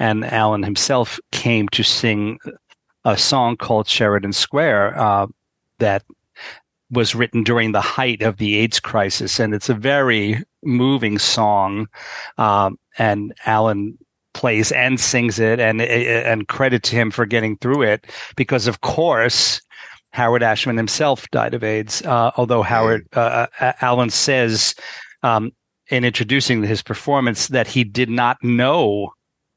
[0.00, 2.40] and Alan himself came to sing
[3.04, 5.28] a song called Sheridan Square uh,
[5.78, 6.02] that
[6.90, 11.86] was written during the height of the AIDS crisis, and it's a very moving song.
[12.38, 13.98] Um, and Alan
[14.34, 18.80] plays and sings it, and and credit to him for getting through it, because of
[18.80, 19.60] course.
[20.14, 24.74] Howard Ashman himself died of AIDS, uh, although Howard uh, uh Alan says
[25.22, 25.52] um,
[25.90, 29.12] in introducing his performance that he did not know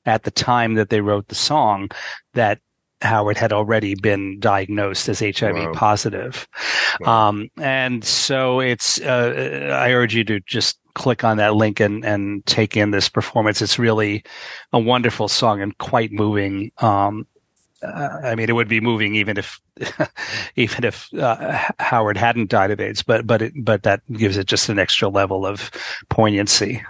[0.05, 1.89] at the time that they wrote the song
[2.33, 2.59] that
[3.01, 5.71] Howard had already been diagnosed as HIV wow.
[5.73, 6.47] positive.
[6.99, 7.29] Wow.
[7.29, 12.05] Um, and so it's, uh, I urge you to just click on that link and,
[12.05, 13.61] and take in this performance.
[13.61, 14.23] It's really
[14.73, 16.71] a wonderful song and quite moving.
[16.77, 17.25] Um,
[17.83, 19.59] uh, I mean, it would be moving even if,
[20.55, 24.45] even if uh, Howard hadn't died of AIDS, but but it, but that gives it
[24.45, 25.71] just an extra level of
[26.09, 26.83] poignancy.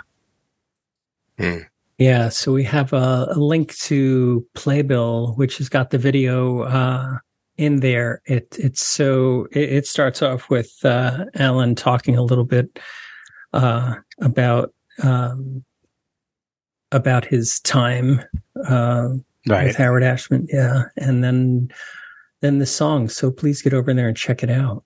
[1.38, 1.60] Hmm.
[2.02, 7.20] Yeah, so we have a, a, link to Playbill, which has got the video uh,
[7.58, 8.24] in there.
[8.26, 12.80] It it's so it, it starts off with uh, Alan talking a little bit
[13.54, 15.64] uh, about um,
[16.92, 18.20] about his time
[18.68, 19.10] uh,
[19.48, 19.68] right.
[19.68, 20.48] with Howard Ashman.
[20.52, 21.70] Yeah, and then
[22.40, 23.10] then the song.
[23.10, 24.84] So please get over there and check it out.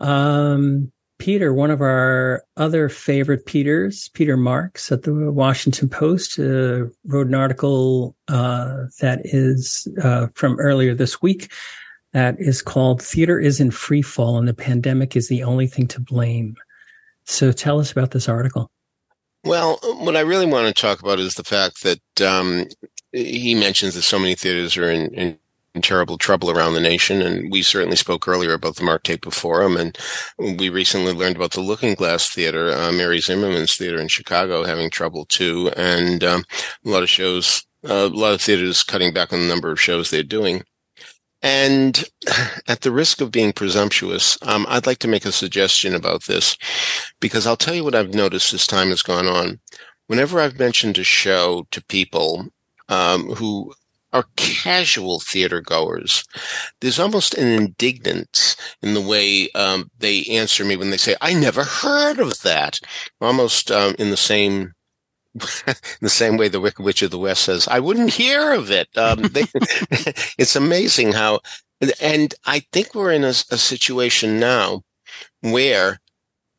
[0.00, 6.84] Um, Peter, one of our other favorite Peters, Peter Marks at the Washington Post, uh,
[7.06, 11.50] wrote an article uh, that is uh, from earlier this week
[12.12, 15.86] that is called Theater is in Free Fall and the Pandemic is the Only Thing
[15.88, 16.56] to Blame.
[17.24, 18.70] So tell us about this article.
[19.44, 22.68] Well, what I really want to talk about is the fact that um,
[23.12, 25.38] he mentions that so many theaters are in, in
[25.76, 27.22] in terrible trouble around the nation.
[27.22, 29.76] And we certainly spoke earlier about the Mark Taper Forum.
[29.76, 29.96] And
[30.38, 35.26] we recently learned about the Lookingglass Theater, uh, Mary Zimmerman's theater in Chicago, having trouble
[35.26, 35.70] too.
[35.76, 36.44] And um,
[36.84, 39.80] a lot of shows, uh, a lot of theaters cutting back on the number of
[39.80, 40.64] shows they're doing.
[41.42, 42.02] And
[42.66, 46.56] at the risk of being presumptuous, um, I'd like to make a suggestion about this
[47.20, 49.60] because I'll tell you what I've noticed as time has gone on.
[50.06, 52.46] Whenever I've mentioned a show to people
[52.88, 53.74] um, who
[54.16, 56.24] are casual theater goers.
[56.80, 61.34] There's almost an indignance in the way um, they answer me when they say, "I
[61.34, 62.80] never heard of that."
[63.20, 64.72] Almost um, in the same
[65.34, 68.70] in the same way the Wicked Witch of the West says, "I wouldn't hear of
[68.70, 69.44] it." Um, they,
[70.38, 71.40] it's amazing how,
[72.00, 74.82] and I think we're in a, a situation now
[75.42, 76.00] where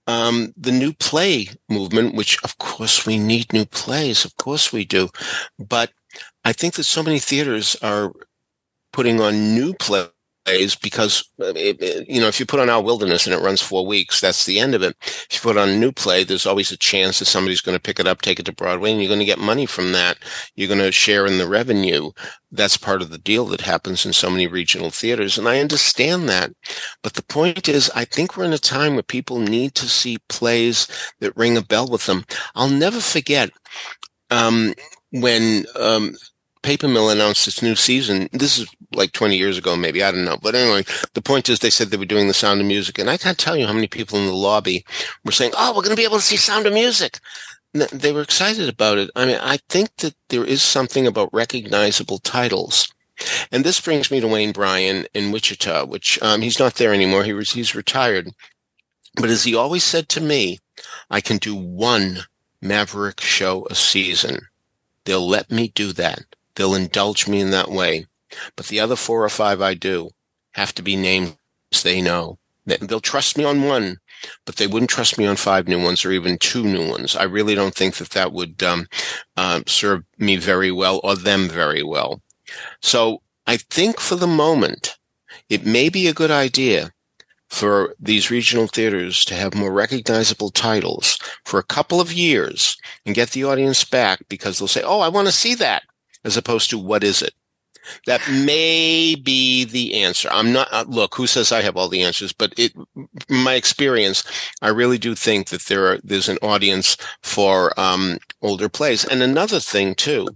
[0.05, 4.85] um, the new play movement, which of course we need new plays, of course we
[4.85, 5.09] do,
[5.57, 5.91] but
[6.47, 8.13] I think that so many theaters are
[8.93, 13.25] putting on new plays because it, it, you know if you put on our wilderness
[13.25, 14.95] and it runs four weeks that's the end of it.
[15.01, 17.81] If you put on a new play there's always a chance that somebody's going to
[17.81, 20.19] pick it up take it to broadway and you're going to get money from that.
[20.55, 22.11] You're going to share in the revenue.
[22.49, 26.29] That's part of the deal that happens in so many regional theaters and i understand
[26.29, 26.53] that.
[27.03, 30.17] But the point is i think we're in a time where people need to see
[30.29, 30.87] plays
[31.19, 32.23] that ring a bell with them.
[32.55, 33.49] I'll never forget
[34.29, 34.73] um,
[35.11, 36.15] when um,
[36.67, 38.27] Paper Mill announced its new season.
[38.33, 40.03] This is like 20 years ago, maybe.
[40.03, 40.35] I don't know.
[40.35, 42.99] But anyway, the point is they said they were doing the sound of music.
[42.99, 44.83] And I can't tell you how many people in the lobby
[45.23, 47.21] were saying, Oh, we're going to be able to see sound of music.
[47.71, 49.09] they were excited about it.
[49.15, 52.93] I mean, I think that there is something about recognizable titles.
[53.49, 57.23] And this brings me to Wayne Bryan in Wichita, which um, he's not there anymore.
[57.23, 58.27] He was, he's retired.
[59.15, 60.59] But as he always said to me,
[61.09, 62.25] I can do one
[62.61, 64.49] Maverick show a season.
[65.05, 66.25] They'll let me do that.
[66.57, 68.07] They'll indulge me in that way.
[68.55, 70.09] But the other four or five I do
[70.51, 71.37] have to be names
[71.83, 72.39] they know.
[72.65, 73.97] They'll trust me on one,
[74.45, 77.15] but they wouldn't trust me on five new ones or even two new ones.
[77.15, 78.87] I really don't think that that would um,
[79.37, 82.21] uh, serve me very well or them very well.
[82.81, 84.97] So I think for the moment,
[85.49, 86.91] it may be a good idea
[87.49, 93.15] for these regional theaters to have more recognizable titles for a couple of years and
[93.15, 95.83] get the audience back because they'll say, Oh, I want to see that
[96.27, 97.33] as opposed to what is it?
[98.05, 100.27] That may be the answer.
[100.29, 102.73] I'm not, uh, look, who says I have all the answers, but it,
[103.29, 104.23] my experience,
[104.61, 109.05] I really do think that there are, there's an audience for, um, older plays.
[109.05, 110.27] And another thing too,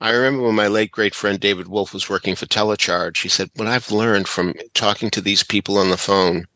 [0.00, 3.50] I remember when my late great friend David Wolf was working for Telecharge, he said,
[3.54, 6.46] what I've learned from talking to these people on the phone,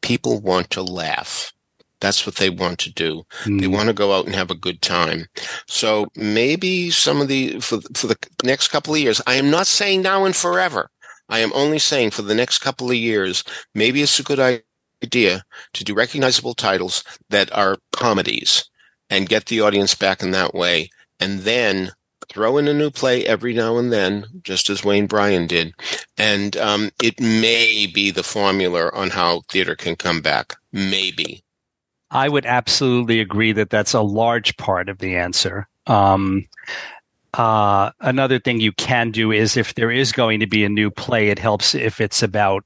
[0.00, 1.52] people want to laugh.
[2.00, 3.24] That's what they want to do.
[3.44, 3.60] Mm.
[3.60, 5.26] They want to go out and have a good time.
[5.66, 9.22] So maybe some of the for for the next couple of years.
[9.26, 10.90] I am not saying now and forever.
[11.28, 13.42] I am only saying for the next couple of years,
[13.74, 14.62] maybe it's a good
[15.02, 18.68] idea to do recognizable titles that are comedies
[19.10, 21.92] and get the audience back in that way, and then
[22.28, 25.74] throw in a new play every now and then, just as Wayne Bryan did,
[26.18, 30.56] and um, it may be the formula on how theater can come back.
[30.72, 31.44] Maybe.
[32.10, 35.68] I would absolutely agree that that's a large part of the answer.
[35.86, 36.46] Um,
[37.34, 40.90] uh, another thing you can do is if there is going to be a new
[40.90, 42.64] play, it helps if it's about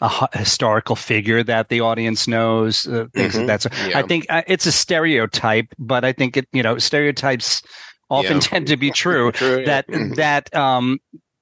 [0.00, 2.86] a h- historical figure that the audience knows.
[2.86, 3.40] Uh, things Mhm.
[3.40, 3.88] of that.
[3.88, 3.98] Yeah.
[3.98, 7.62] I think uh, it's a stereotype, but I think it, you know, stereotypes
[8.08, 8.40] often Yeah.
[8.42, 9.32] tend to be true.
[9.32, 10.14] True, that Mhm.
[10.16, 10.98] that um,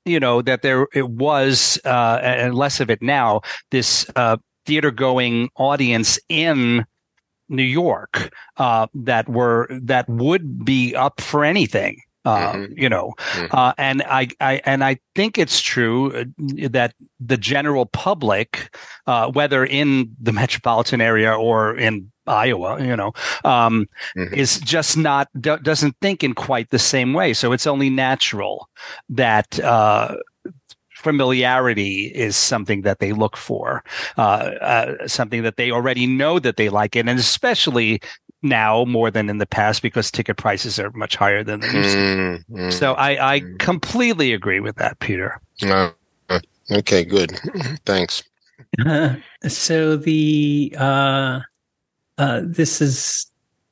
[0.07, 3.43] you know that there it was uh, and less of it now.
[3.71, 6.87] This uh, theater going audience in
[7.49, 12.01] New York uh, that were that would be up for anything.
[12.27, 12.73] Uh, Mhm.
[12.75, 13.49] You know, Mhm.
[13.51, 16.25] uh, and I, I and I think it's true uh,
[16.71, 18.75] that the general public,
[19.07, 23.13] uh, whether in the metropolitan area or in Iowa, you know,
[23.45, 23.85] um,
[24.17, 24.33] Mhm.
[24.33, 27.35] is just not do, doesn't think in quite the same way.
[27.35, 28.71] So it's only natural
[29.11, 30.17] that uh,
[31.05, 33.85] familiarity is something that they look for,
[34.19, 34.21] uh,
[34.61, 38.01] uh, something that they already know that they like it, and especially
[38.43, 41.93] now more than in the past because ticket prices are much higher than they used
[41.93, 41.99] to.
[41.99, 42.73] Mm, mm.
[42.73, 43.59] So I, I Mm.
[43.59, 45.40] completely agree with that, Peter.
[45.62, 45.90] Uh,
[46.29, 46.40] uh,
[46.71, 47.38] okay, good.
[47.87, 48.23] Thanks.
[49.49, 51.40] so the uh,
[52.19, 53.27] uh, this is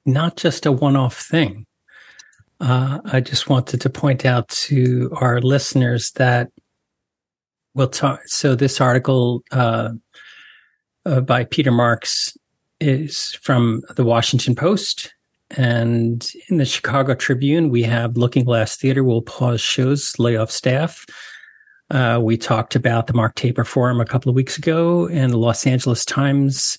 [0.07, 1.67] not just a one-off thing.
[2.61, 6.49] Uh, I just wanted to point out to our listeners that
[7.75, 8.21] we'll talk.
[8.27, 9.91] So this article uh,
[11.05, 12.37] uh, by Peter Marks
[12.81, 15.15] is from the Washington Post.
[15.57, 21.05] And in the Chicago Tribune, we have Lookingglass Theater will pause shows, lay off staff.
[21.91, 25.37] Uh, we talked about the Mark Taper Forum a couple of weeks ago, and the
[25.37, 26.79] Los Angeles Times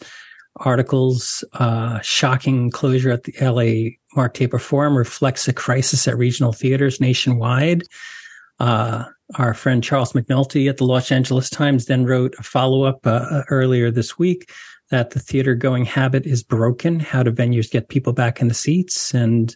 [0.57, 6.51] articles uh, shocking closure at the LA Mark Taper Forum reflects a crisis at regional
[6.51, 7.83] theaters nationwide.
[8.59, 13.05] Uh, our friend Charles McNulty at the Los Angeles Times then wrote a follow up
[13.05, 14.51] uh, earlier this week
[14.89, 16.99] that the theater going habit is broken.
[16.99, 19.13] How do venues get people back in the seats?
[19.13, 19.55] And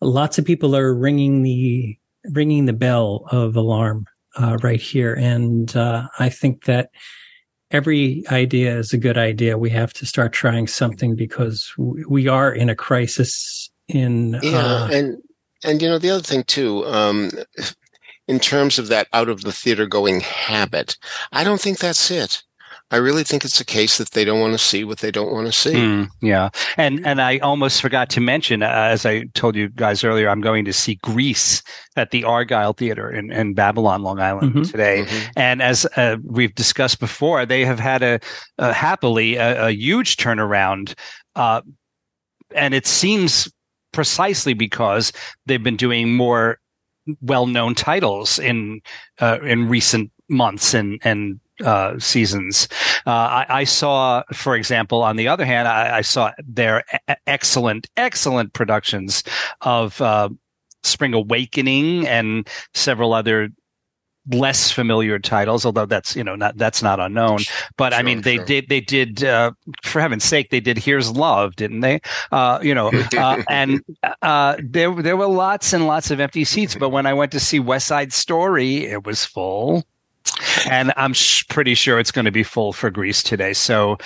[0.00, 1.96] lots of people are ringing the
[2.32, 5.14] ringing the bell of alarm uh, right here.
[5.14, 6.90] And uh, I think that
[7.70, 9.56] every idea is a good idea.
[9.56, 13.70] We have to start trying something because we are in a crisis.
[13.88, 15.18] In Yeah, uh, and
[15.64, 17.30] and you know the other thing too, um,
[18.30, 20.96] in terms of that out of the theater going habit,
[21.32, 22.42] I don't think that's it.
[22.92, 25.30] I really think it's a case that they don't want to see what they don't
[25.32, 25.74] want to see.
[25.74, 30.02] Mm, yeah, and and I almost forgot to mention, uh, as I told you guys
[30.02, 31.62] earlier, I'm going to see Grease
[31.96, 34.70] at the Argyle Theater in, in Babylon, Long Island Mhm.
[34.70, 35.04] today.
[35.06, 35.30] Mhm.
[35.36, 38.18] And as uh, we've discussed before, they have had a,
[38.58, 40.94] a happily a, a huge turnaround,
[41.36, 41.60] uh,
[42.54, 43.48] and it seems
[43.92, 45.12] precisely because
[45.46, 46.59] they've been doing more
[47.20, 48.80] well-known titles in
[49.20, 52.68] uh, in recent months and and uh, seasons.
[53.06, 57.14] Uh, I, I saw, for example, on the other hand, I, I saw their e-
[57.26, 59.22] excellent, excellent productions
[59.60, 60.30] of uh,
[60.82, 63.50] Spring Awakening and several other
[64.32, 67.40] less familiar titles, although that's you know not that's not unknown.
[67.76, 68.44] But I mean, they sure.
[68.44, 72.00] did they did uh, for heaven's sake, they did Here's Love, didn't they?
[72.32, 73.82] Uh, you know, uh, and
[74.22, 76.74] uh, there there were lots and lots of empty seats.
[76.74, 79.84] But when I went to see West Side Story, it was full.
[80.70, 83.52] And I'm sh- pretty sure it's going to be full for Grease today.
[83.52, 83.96] So,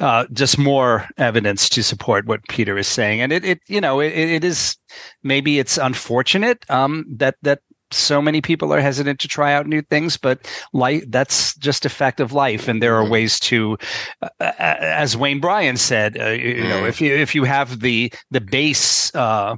[0.00, 3.20] uh, just more evidence to support what Peter is saying.
[3.20, 4.76] And it, it you know, it, it is
[5.22, 9.82] maybe it's unfortunate um, that that so many people are hesitant to try out new
[9.82, 12.66] things, but life that's just a fact of life.
[12.68, 13.10] And there are Mhm.
[13.10, 13.78] ways to,
[14.22, 16.88] uh, as Wayne Bryan said, uh, you, you know, Mhm.
[16.88, 19.14] if you if you have the the base.
[19.14, 19.56] Uh,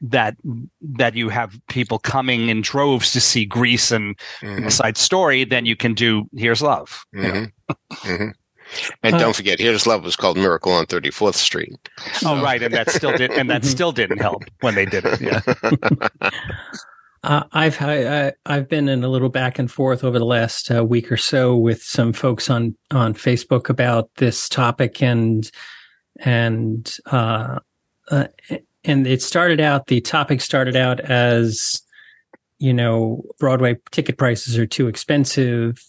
[0.00, 0.34] that
[0.82, 4.64] that you have people coming in droves to see Grease and Mhm.
[4.64, 7.04] West Side Story, then you can do Here's Love.
[7.12, 7.28] you know.
[7.28, 7.50] Mhm.
[8.02, 8.32] Mhm.
[9.04, 11.76] And Uh, don't forget, Here's Love was called Miracle on 34th Street.
[12.24, 15.20] Oh, right, and that still did, and that still didn't help when they did it.
[15.20, 15.40] Yeah.
[17.22, 20.84] Uh, I've I, I've been in a little back and forth over the last uh,
[20.84, 25.50] week or so with some folks on on Facebook about this topic and
[26.20, 27.58] and uh,
[28.10, 28.28] uh,
[28.84, 31.82] and it started out the topic started out as
[32.58, 35.82] you know Broadway ticket prices are too expensive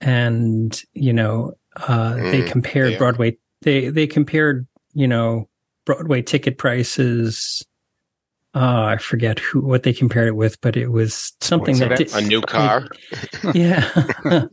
[0.00, 2.98] and you know uh, they Mm, compared yeah.
[2.98, 4.66] Broadway they they compared
[4.98, 5.48] you know,
[5.84, 7.64] Broadway ticket prices.
[8.54, 12.14] Uh, I forget who what they compared it with, but it was something that did,
[12.14, 12.88] a new car.
[13.54, 13.88] yeah.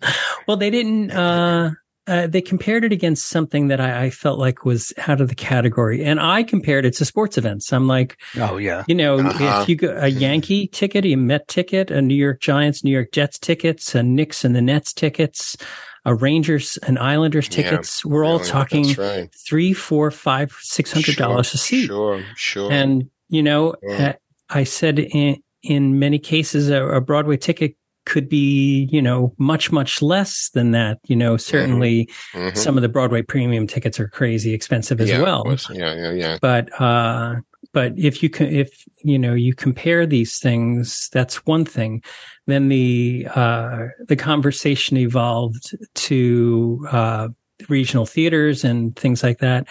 [0.48, 1.12] well, they didn't.
[1.12, 1.72] Uh,
[2.08, 5.34] uh, they compared it against something that I, I, felt like was out of the
[5.34, 7.74] category, and I compared it to sports events.
[7.74, 9.62] I'm like, oh yeah, you know, uh-huh.
[9.62, 13.12] if you go a Yankee ticket, a Met ticket, a New York Giants, New York
[13.12, 15.58] Jets tickets, a Knicks and the Nets tickets,
[16.06, 19.34] a Rangers and Islanders tickets, yeah, we're all talking right.
[19.34, 21.88] three, four, five, six hundred dollars sure, a seat.
[21.88, 22.72] Sure, sure.
[22.72, 24.01] And you know, sure.
[24.01, 24.13] Uh,
[24.49, 29.71] I said in in many cases, a, a Broadway ticket could be, you know, much,
[29.71, 30.99] much less than that.
[31.07, 32.38] You know, certainly mm-hmm.
[32.38, 32.55] Mm-hmm.
[32.55, 35.43] some of the Broadway premium tickets are crazy expensive as yeah, well.
[35.71, 36.38] Yeah, yeah, yeah.
[36.39, 37.38] But, uh,
[37.73, 42.03] but if you can, if, you know, you compare these things, that's one thing.
[42.45, 47.30] Then the, uh, the conversation evolved to, uh,
[47.69, 49.67] regional theaters and things like that.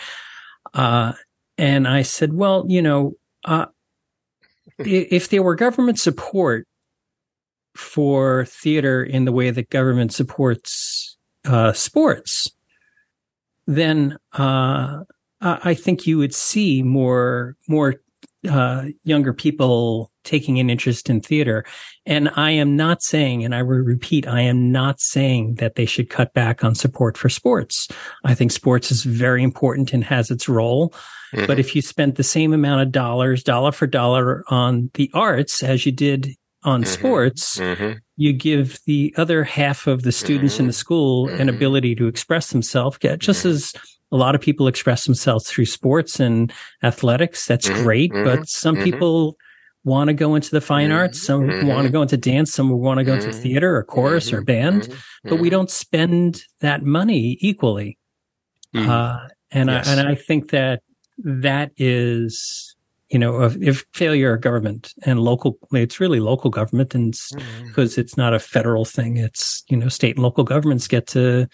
[0.74, 1.12] Uh,
[1.56, 3.12] and I said, well, you know,
[3.44, 3.66] uh,
[4.78, 6.66] if there were government support
[7.76, 12.50] for theater in the way that government supports uh, sports,
[13.66, 15.00] then uh,
[15.40, 17.96] I think you would see more more
[18.48, 21.64] uh, younger people taking an interest in theater.
[22.06, 25.86] And I am not saying, and I will repeat, I am not saying that they
[25.86, 27.88] should cut back on support for sports.
[28.24, 30.94] I think sports is very important and has its role.
[31.34, 31.46] Mm-hmm.
[31.46, 35.62] But if you spent the same amount of dollars, dollar for dollar on the arts
[35.62, 36.30] as you did
[36.62, 36.92] on mm-hmm.
[36.92, 37.98] sports, mm-hmm.
[38.16, 40.78] you give the other half of the students in the mm-hmm.
[40.78, 41.48] school an mm-hmm.
[41.50, 43.48] ability to express themselves, just mm-hmm.
[43.48, 43.72] as
[44.12, 47.46] a lot of people express themselves through sports and athletics.
[47.46, 48.12] That's great.
[48.12, 49.36] But some people
[49.82, 51.20] want to go into the fine arts.
[51.20, 52.52] Some want to go into dance.
[52.52, 56.82] Some want to go into theater or chorus or band, but we don't spend that
[56.82, 57.98] money equally.
[58.74, 59.88] Uh, and yes.
[59.88, 60.82] I, and I think that
[61.18, 62.74] that is
[63.10, 67.12] you know, if, if failure of government and local, it's really local government and
[67.64, 68.00] because mm-hmm.
[68.00, 69.18] it's not a federal thing.
[69.18, 71.46] It's, you know, state and local governments get to,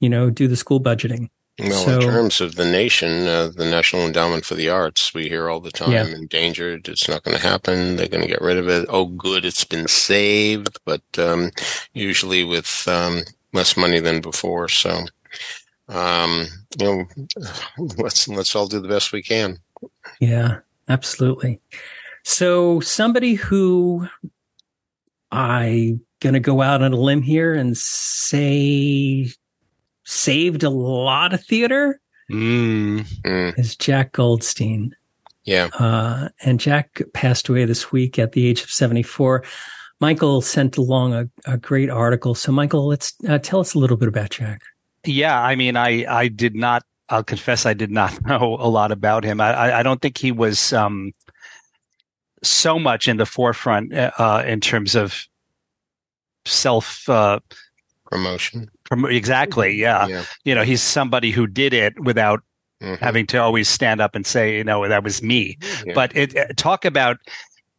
[0.00, 1.28] you know, do the school budgeting.
[1.58, 5.28] Well, so, in terms of the nation, uh, the National Endowment for the Arts, we
[5.28, 6.06] hear all the time yeah.
[6.06, 6.88] endangered.
[6.88, 7.96] It's not going to happen.
[7.96, 8.86] They're going to get rid of it.
[8.88, 11.50] Oh, good, it's been saved, but um,
[11.94, 13.22] usually with um,
[13.52, 14.68] less money than before.
[14.68, 15.06] So,
[15.88, 16.46] um,
[16.78, 17.04] you know,
[17.98, 19.58] let's let's all do the best we can.
[20.20, 20.58] Yeah,
[20.88, 21.60] Absolutely.
[22.24, 24.08] So somebody who
[25.30, 29.28] I gonna go out on a limb here and say
[30.04, 33.04] saved a lot of theater mm.
[33.58, 34.94] is Jack Goldstein.
[35.44, 35.68] Yeah.
[35.78, 39.44] Uh, and Jack passed away this week at the age of 74.
[40.00, 42.34] Michael sent along a, a great article.
[42.34, 44.62] So, Michael, let's uh, tell us a little bit about Jack.
[45.04, 48.92] Yeah, I mean, I I did not I'll confess I did not know a lot
[48.92, 49.40] about him.
[49.40, 51.12] I, I don't think he was um,
[52.42, 55.26] so much in the forefront uh, in terms of
[56.44, 57.40] self uh,
[58.10, 58.70] promotion.
[58.84, 59.74] Prom- exactly.
[59.74, 60.06] Yeah.
[60.06, 60.24] yeah.
[60.44, 62.42] You know, he's somebody who did it without
[62.82, 63.02] mm-hmm.
[63.02, 65.58] having to always stand up and say, you know, that was me.
[65.86, 65.92] Yeah.
[65.94, 67.18] But it, talk about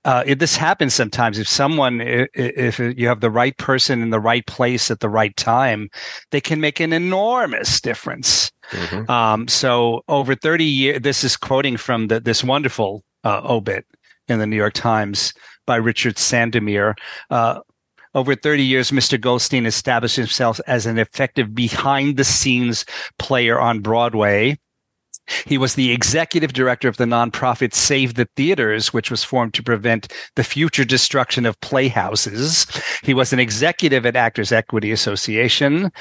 [0.06, 1.38] uh, it, this happens sometimes.
[1.38, 5.10] If someone, if, if you have the right person in the right place at the
[5.10, 5.90] right time,
[6.32, 8.52] they can make an enormous difference.
[8.72, 9.12] Mm-hmm.
[9.12, 13.86] Um, so over 30 years, this is quoting from the, this wonderful uh, obit
[14.28, 15.34] in the New York Times
[15.66, 16.96] by Richard Sandomir.
[17.30, 17.60] Uh,
[18.16, 19.20] over 30 years, Mr.
[19.20, 22.86] Goldstein established himself as an effective behind the scenes
[23.18, 24.58] player on Broadway
[25.46, 29.64] he was the executive director of the nonprofit Save the Theaters, which was formed to
[29.64, 32.66] prevent the future destruction of playhouses.
[33.04, 35.92] He was an executive at Actors Equity Association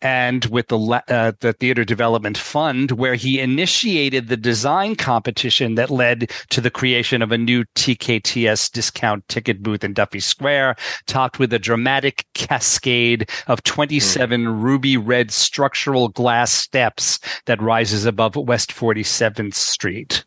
[0.00, 0.78] and with the,
[1.08, 6.70] uh, the Theater Development Fund, where he initiated the design competition that led to the
[6.70, 10.76] creation of a new TKTS discount ticket booth in Duffy Square,
[11.06, 14.62] topped with a dramatic cascade of 27 mm.
[14.62, 20.24] ruby red structural glass steps that rises above West 47th Street.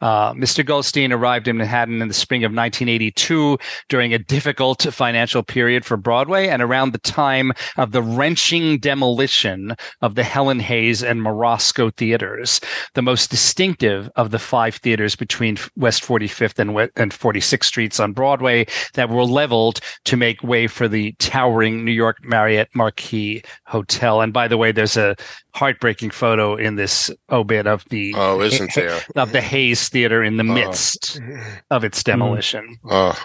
[0.00, 0.64] Uh, Mr.
[0.64, 5.96] Goldstein arrived in Manhattan in the spring of 1982 during a difficult financial period for
[5.96, 11.90] Broadway and around the time of the wrenching demolition of the Helen Hayes and Morosco
[11.90, 12.60] theaters,
[12.94, 18.12] the most distinctive of the five theaters between West 45th and, and 46th Streets on
[18.12, 24.20] Broadway that were leveled to make way for the towering New York Marriott Marquis Hotel.
[24.20, 25.16] And by the way, there's a
[25.54, 30.36] heartbreaking photo in this obit of the oh, isn't there of the Hayes Theater in
[30.36, 30.54] the oh.
[30.54, 31.20] midst
[31.70, 32.78] of its demolition.
[32.88, 33.18] Oh.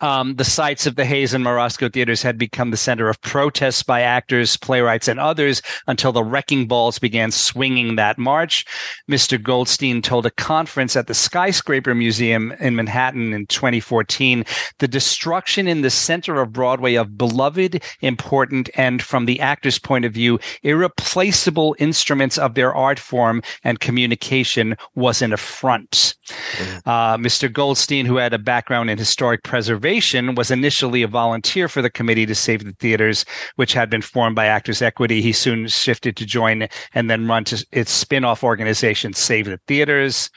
[0.00, 3.82] Um, the sites of the Hayes and Morosco theaters had become the center of protests
[3.82, 8.64] by actors, playwrights, and others until the wrecking balls began swinging that March.
[9.10, 9.40] Mr.
[9.40, 14.44] Goldstein told a conference at the Skyscraper Museum in Manhattan in 2014
[14.78, 20.04] the destruction in the center of Broadway of beloved, important, and from the actor's point
[20.04, 26.14] of view, irreplaceable instruments of their art form and communication was an affront.
[26.28, 26.82] Mm.
[26.86, 27.52] Uh, Mr.
[27.52, 32.26] Goldstein, who had a background in historic preservation, was initially a volunteer for the committee
[32.26, 33.24] to save the theaters,
[33.56, 35.20] which had been formed by Actors Equity.
[35.22, 40.30] He soon shifted to join and then run to its spin-off organization, Save the Theaters.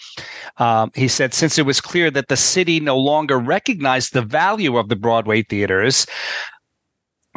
[0.58, 4.78] Um, he said, since it was clear that the city no longer recognized the value
[4.78, 6.06] of the Broadway theaters,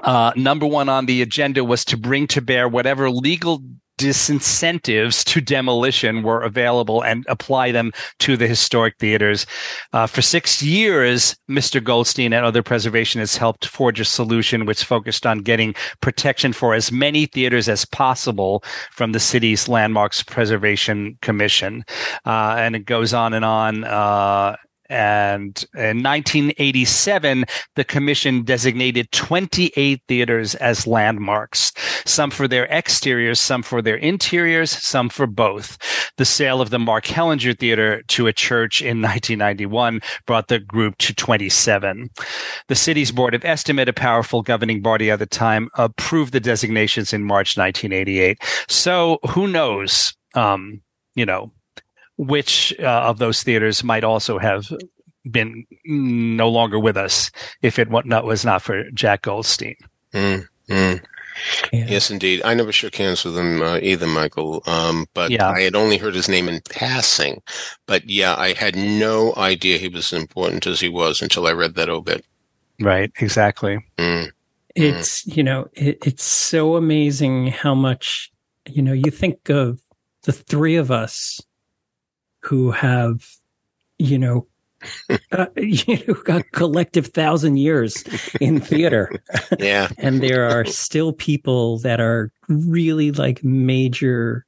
[0.02, 3.62] uh, number one on the agenda was to bring to bear whatever legal
[3.98, 9.46] disincentives to demolition were available and apply them to the historic theaters.
[9.92, 11.82] Uh, for six years, Mr.
[11.82, 16.92] Goldstein and other preservationists helped forge a solution which focused on getting protection for as
[16.92, 21.84] many theaters as possible from the city's Landmarks Preservation Commission.
[22.26, 23.84] Uh, and it goes on and on.
[23.84, 24.56] Uh,
[24.88, 31.72] and in 1987, the commission designated 28 theaters as landmarks,
[32.04, 35.78] some for their exteriors, some for their interiors, some for both.
[36.16, 40.96] The sale of the Mark Hellinger Theater to a church in 1991 brought the group
[40.98, 42.10] to 27.
[42.68, 47.12] The city's Board of Estimate, a powerful governing body at the time, approved the designations
[47.12, 48.38] in March 1988.
[48.68, 50.14] So who knows?
[50.34, 50.82] Um,
[51.14, 51.50] you know,
[52.16, 54.72] which uh, of those theaters might also have
[55.30, 57.30] been no longer with us
[57.62, 59.76] if it was not for Jack Goldstein.
[60.12, 61.04] Mm, mm.
[61.72, 61.86] Yeah.
[61.88, 62.40] Yes, indeed.
[62.44, 64.62] I never shook hands with him uh, either, Michael.
[64.66, 65.50] Um, but yeah.
[65.50, 67.42] I had only heard his name in passing.
[67.86, 71.52] But yeah, I had no idea he was as important as he was until I
[71.52, 72.24] read that obit.
[72.80, 73.12] Right.
[73.20, 73.84] Exactly.
[73.98, 74.30] Mm,
[74.76, 78.30] it's you know it, it's so amazing how much
[78.68, 79.80] you know you think of
[80.24, 81.40] the three of us
[82.46, 83.28] who have,
[83.98, 84.46] you know,
[85.32, 88.04] uh, you know, a collective thousand years
[88.40, 89.10] in theater.
[89.58, 89.88] Yeah.
[89.98, 94.44] and there are still people that are really like major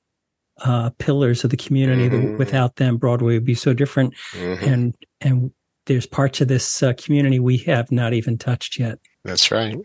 [0.58, 2.32] uh, pillars of the community mm-hmm.
[2.32, 4.14] that without them Broadway would be so different.
[4.32, 4.64] Mm-hmm.
[4.64, 5.52] And and
[5.86, 8.98] there's parts of this uh, community we have not even touched yet.
[9.24, 9.78] That's right.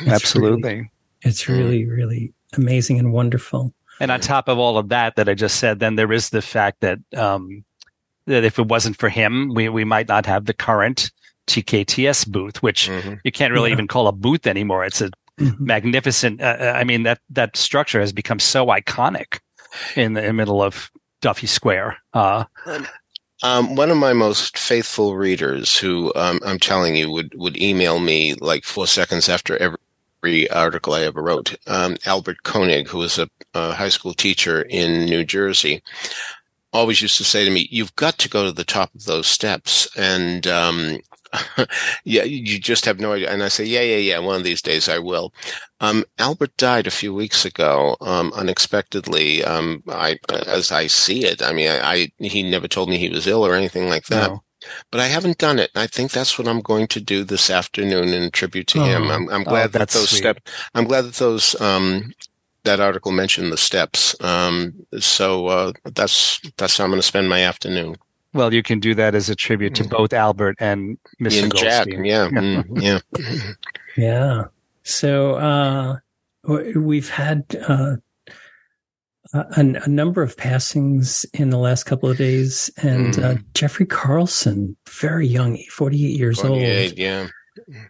[0.00, 0.74] It's Absolutely.
[0.74, 0.90] Really,
[1.22, 3.74] it's really, really amazing and wonderful.
[4.00, 6.42] And on top of all of that that I just said, then there is the
[6.42, 7.64] fact that um,
[8.26, 11.10] that if it wasn't for him, we we might not have the current
[11.46, 13.14] TKTS booth, which mm-hmm.
[13.24, 13.74] you can't really yeah.
[13.74, 14.84] even call a booth anymore.
[14.84, 15.64] It's a mm-hmm.
[15.64, 16.40] magnificent.
[16.40, 19.40] Uh, uh, I mean that that structure has become so iconic
[19.96, 20.90] in the, in the middle of
[21.20, 21.98] Duffy Square.
[22.14, 22.44] Uh,
[23.42, 27.98] um, one of my most faithful readers, who um, I'm telling you would would email
[27.98, 29.78] me like four seconds after every every
[30.50, 31.56] article I ever wrote.
[31.66, 35.82] Um, Albert Koenig, who was a, a, high school teacher in New Jersey,
[36.72, 39.26] always used to say to me, "You've got to go to the top of those
[39.26, 40.98] steps," and um,
[42.04, 43.30] yeah, you just have no idea.
[43.30, 44.18] And I say, "Yeah, yeah, yeah.
[44.18, 45.32] One of these days I will."
[45.80, 49.44] Um, Albert died a few weeks ago, um, unexpectedly.
[49.44, 53.08] Um, I, as I see it, I mean, I, I, he never told me he
[53.08, 54.30] was ill or anything like that.
[54.30, 54.42] No
[54.90, 55.70] but I haven't done it.
[55.74, 59.10] I think that's what I'm going to do this afternoon in tribute to oh, him.
[59.10, 60.42] I'm, I'm glad oh, that those steps.
[60.74, 62.12] I'm glad that those um,
[62.64, 64.20] that article mentioned the steps.
[64.20, 67.96] Um, so uh, that's that's how I'm going to spend my afternoon.
[68.32, 69.90] Well, you can do that as a tribute to mm.
[69.90, 71.42] both Albert and Mr.
[71.44, 73.52] And Jack, yeah, mm, yeah,
[73.96, 74.44] yeah.
[74.84, 75.96] So uh,
[76.76, 77.96] we've had uh,
[79.32, 79.44] a,
[79.84, 83.24] a, number of passings in the last couple of days, and mm.
[83.24, 87.28] uh, Jeffrey Carlson, very young, forty-eight years 48, old, yeah,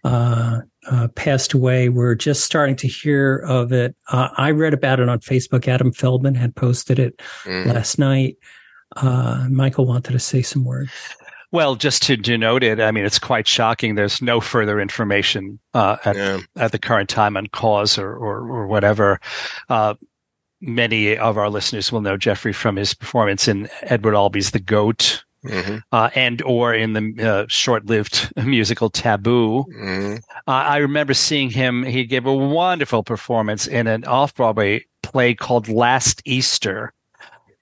[0.05, 0.61] uh,
[0.91, 1.89] uh, passed away.
[1.89, 3.97] We're just starting to hear of it.
[4.09, 5.69] Uh, I read about it on Facebook.
[5.69, 7.67] Adam Feldman had posted it mm.
[7.67, 8.37] last night.
[8.97, 10.91] Uh, Michael wanted to say some words.
[11.53, 13.97] Well, just to denote it, I mean, it's quite shocking.
[13.97, 16.39] There's no further information uh, at, yeah.
[16.57, 19.21] at the current time on cause or, or, or whatever.
[19.69, 19.95] Uh,
[20.61, 25.25] many of our listeners will know Jeffrey from his performance in Edward Albee's The Goat,
[25.45, 25.79] mm-hmm.
[25.93, 29.65] uh, and or in the uh, short-lived musical Taboo.
[29.75, 30.17] Mm-hmm.
[30.47, 31.83] Uh, I remember seeing him.
[31.85, 36.93] He gave a wonderful performance in an off-Broadway play called Last Easter.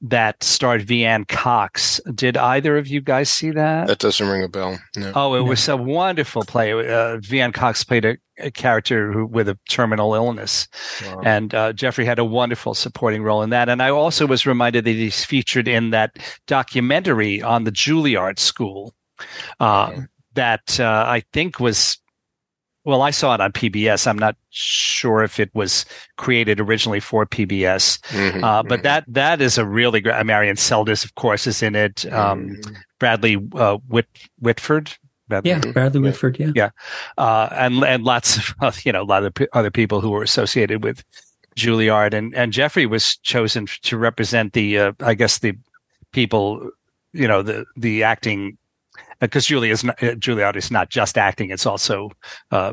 [0.01, 2.01] That starred Veanne Cox.
[2.15, 3.89] Did either of you guys see that?
[3.89, 4.79] That doesn't ring a bell.
[4.97, 5.13] No.
[5.17, 5.45] Oh, it No.
[5.47, 6.73] was a wonderful play.
[6.73, 10.69] Uh, Veanne Cox played a, a character who, with a terminal illness,
[11.05, 11.23] Wow.
[11.25, 13.69] and uh, Jeffrey had a wonderful supporting role in that.
[13.69, 18.95] And I also was reminded that he's featured in that documentary on the Juilliard School
[19.59, 20.03] uh, Okay.
[20.35, 21.99] that uh, I think was.
[22.89, 24.07] Well, I saw it on PBS.
[24.07, 25.85] I'm not sure if it was
[26.17, 30.25] created originally for PBS, Mhm, uh, but mhm, that that is a really great.
[30.25, 32.11] Marion Seldes, of course, is in it.
[32.11, 32.77] Um, mhm.
[32.99, 34.07] Bradley uh, Whit,
[34.41, 34.91] Whitford.
[35.29, 36.07] Bradley Yeah, Bradley Yeah.
[36.07, 36.39] Whitford.
[36.57, 36.71] Yeah.
[37.19, 40.09] uh, and and lots of uh, you know a lot of p- other people who
[40.09, 41.05] were associated with
[41.57, 45.53] Juilliard and and Jeffrey was chosen to represent the uh, I guess the
[46.13, 46.71] people
[47.13, 48.57] you know the the acting
[49.21, 52.11] because Julia is not, uh, Juilliard is not just acting it's also
[52.51, 52.73] uh,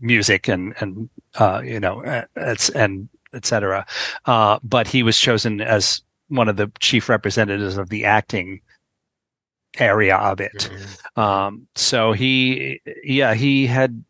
[0.00, 3.86] music and and uh, you know uh, it's and etc.
[4.24, 8.60] Uh, but he was chosen as one of the chief representatives of the acting
[9.78, 10.70] area of it.
[10.72, 11.22] Mhm.
[11.22, 14.02] Um, so he, yeah, he had,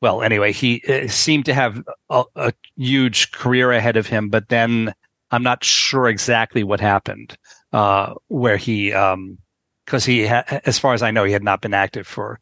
[0.00, 4.48] well, anyway, he uh, seemed to have a, a huge career ahead of him, but
[4.48, 4.92] then
[5.30, 7.36] I'm not sure exactly what happened,
[7.72, 9.38] uh, where he, um,
[9.86, 12.38] cause he, ha- as far as I know, he had not been active for,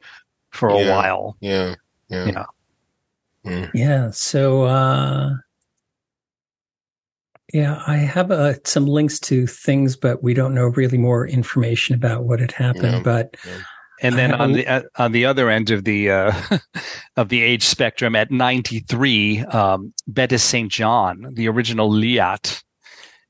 [0.51, 0.91] for a Yeah.
[0.97, 1.37] while.
[1.41, 1.75] Yeah.
[2.09, 2.27] Yeah.
[2.27, 2.45] Yeah.
[3.47, 3.71] Mm.
[3.75, 4.11] Yeah.
[4.11, 5.31] So, uh,
[7.53, 11.95] yeah, I have uh, some links to things, but we don't know really more information
[11.95, 12.83] about what had happened.
[12.93, 13.01] No.
[13.03, 13.37] But
[14.03, 16.33] And then on the uh, on the other end of the uh,
[17.17, 20.71] of the age spectrum, at 93, um, Betty St.
[20.73, 22.63] John, the original Liat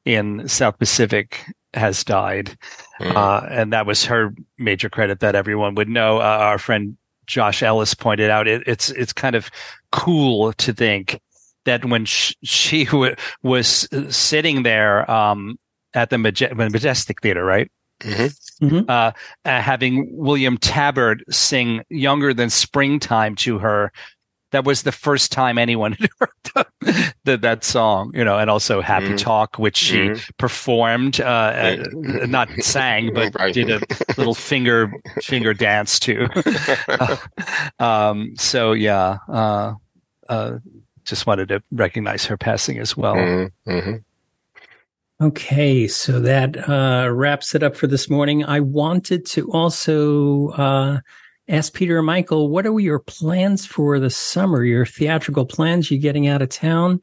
[0.04, 1.44] in South Pacific,
[1.75, 2.57] has died,
[3.01, 3.14] Mm.
[3.16, 6.18] uh, and that was her major credit that everyone would know.
[6.18, 6.97] Uh, our friend
[7.27, 9.51] Josh Ellis pointed out it, it's it's kind of
[9.93, 11.20] cool to think
[11.64, 15.57] that when sh- she w- was sitting there um,
[15.95, 17.70] at the Maje- Majestic Theater, right?
[18.03, 18.89] Mhm.
[18.89, 19.12] uh,
[19.45, 23.93] uh, having William Tabbert sing "Younger Than Springtime" to her.
[24.55, 28.80] That was the first time anyone had heard that, that song, you know, and also
[28.80, 29.18] "Happy Mhm.
[29.18, 30.30] Talk," which she Mhm.
[30.38, 31.80] performed, uh, Right.
[32.22, 33.52] uh, not sang, but Right.
[33.52, 33.80] did a
[34.16, 36.28] little finger finger dance to.
[37.80, 39.74] um, so yeah, uh,
[40.28, 40.59] uh,
[41.05, 43.16] just wanted to recognize her passing as well.
[43.16, 43.50] Mhm.
[43.66, 44.05] Mhm.
[45.20, 48.44] Okay, so that uh, wraps it up for this morning.
[48.44, 50.50] I wanted to also
[51.49, 54.64] ask Peter and Michael, what are your plans for the summer?
[54.64, 55.90] Your theatrical plans?
[55.90, 57.01] You getting out of town?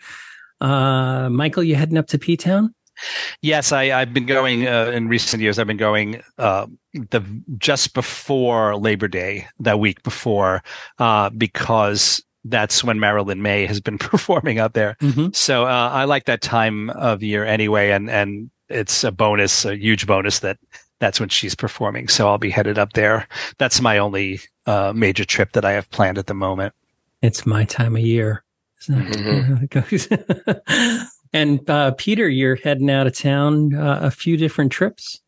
[0.60, 2.74] Uh, Michael, you heading up to P Town?
[3.42, 5.58] Yes, I, I've been going uh, in recent years.
[5.58, 7.24] I've been going uh, the
[7.58, 10.62] just before Labor Day, that week before,
[11.00, 14.98] uh, because that's when Marilyn Maye has been performing out there.
[15.02, 15.28] Mm-hmm.
[15.34, 19.76] So uh, I like that time of year anyway, and and it's a bonus, a
[19.76, 20.58] huge bonus that
[21.02, 22.08] that's when she's performing.
[22.08, 23.28] So I'll be headed up there.
[23.58, 26.74] That's my only uh, major trip that I have planned at the moment.
[27.22, 28.44] It's my time of year.
[28.82, 31.10] Isn't that how it goes?
[31.34, 35.20] and uh, Peter, you're heading out of town uh, a few different trips.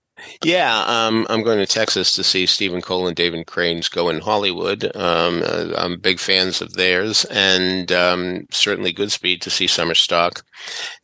[0.43, 4.21] Yeah, um, I'm going to Texas to see Stephen Cole and David Crane's Go in
[4.21, 4.85] Hollywood.
[4.95, 10.45] Um, uh, I'm big fans of theirs, and um, certainly Goodspeed to see Summer Stock,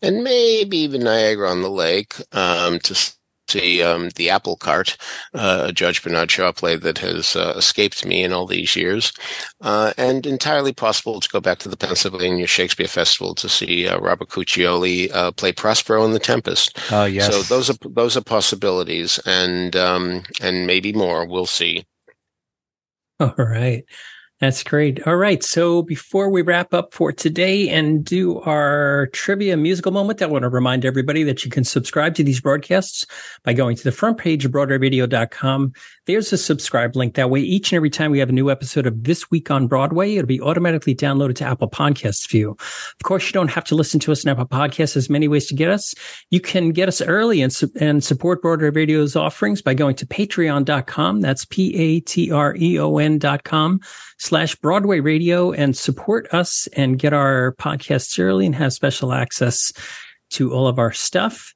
[0.01, 3.13] and maybe even Niagara on the Lake um, to
[3.49, 4.97] see um, the Apple Cart,
[5.33, 9.11] uh, a George Bernard Shaw play that has uh, escaped me in all these years,
[9.61, 13.99] uh, and entirely possible to go back to the Pennsylvania Shakespeare Festival to see uh,
[13.99, 16.77] Robert Cuccioli uh, play Prospero in The Tempest.
[16.91, 17.31] Oh yes.
[17.31, 21.25] So those are those are possibilities, and um, and maybe more.
[21.25, 21.85] We'll see.
[23.19, 23.83] All right.
[24.39, 25.05] That's great.
[25.05, 25.43] All right.
[25.43, 30.43] So before we wrap up for today and do our trivia musical moment, I want
[30.43, 33.05] to remind everybody that you can subscribe to these broadcasts
[33.43, 35.73] by going to the front page of BroadwayRadio.com.
[36.09, 37.13] There's a subscribe link.
[37.13, 39.67] That way, each and every time we have a new episode of This Week on
[39.67, 42.49] Broadway, it'll be automatically downloaded to Apple Podcasts for you.
[42.53, 44.95] Of course, you don't have to listen to us on Apple Podcasts.
[44.95, 45.93] There's many ways to get us.
[46.31, 50.07] You can get us early and, su- and support Broadway Radio's offerings by going to
[50.07, 51.21] patreon.com.
[51.21, 53.79] That's P-A-T-R-E-O-N dot com
[54.17, 59.71] slash Broadway Radio and support us and get our podcasts early and have special access
[60.31, 61.53] to all of our stuff.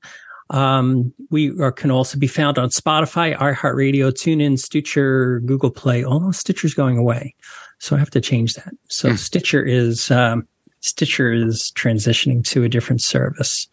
[0.53, 6.05] Um, we are, can also be found on Spotify, iHeartRadio, TuneIn, Stitcher, Google Play.
[6.05, 7.33] Oh, Stitcher's going away.
[7.79, 8.73] So I have to change that.
[8.87, 10.47] So Stitcher is, um,
[10.79, 13.67] Stitcher is transitioning to a different service.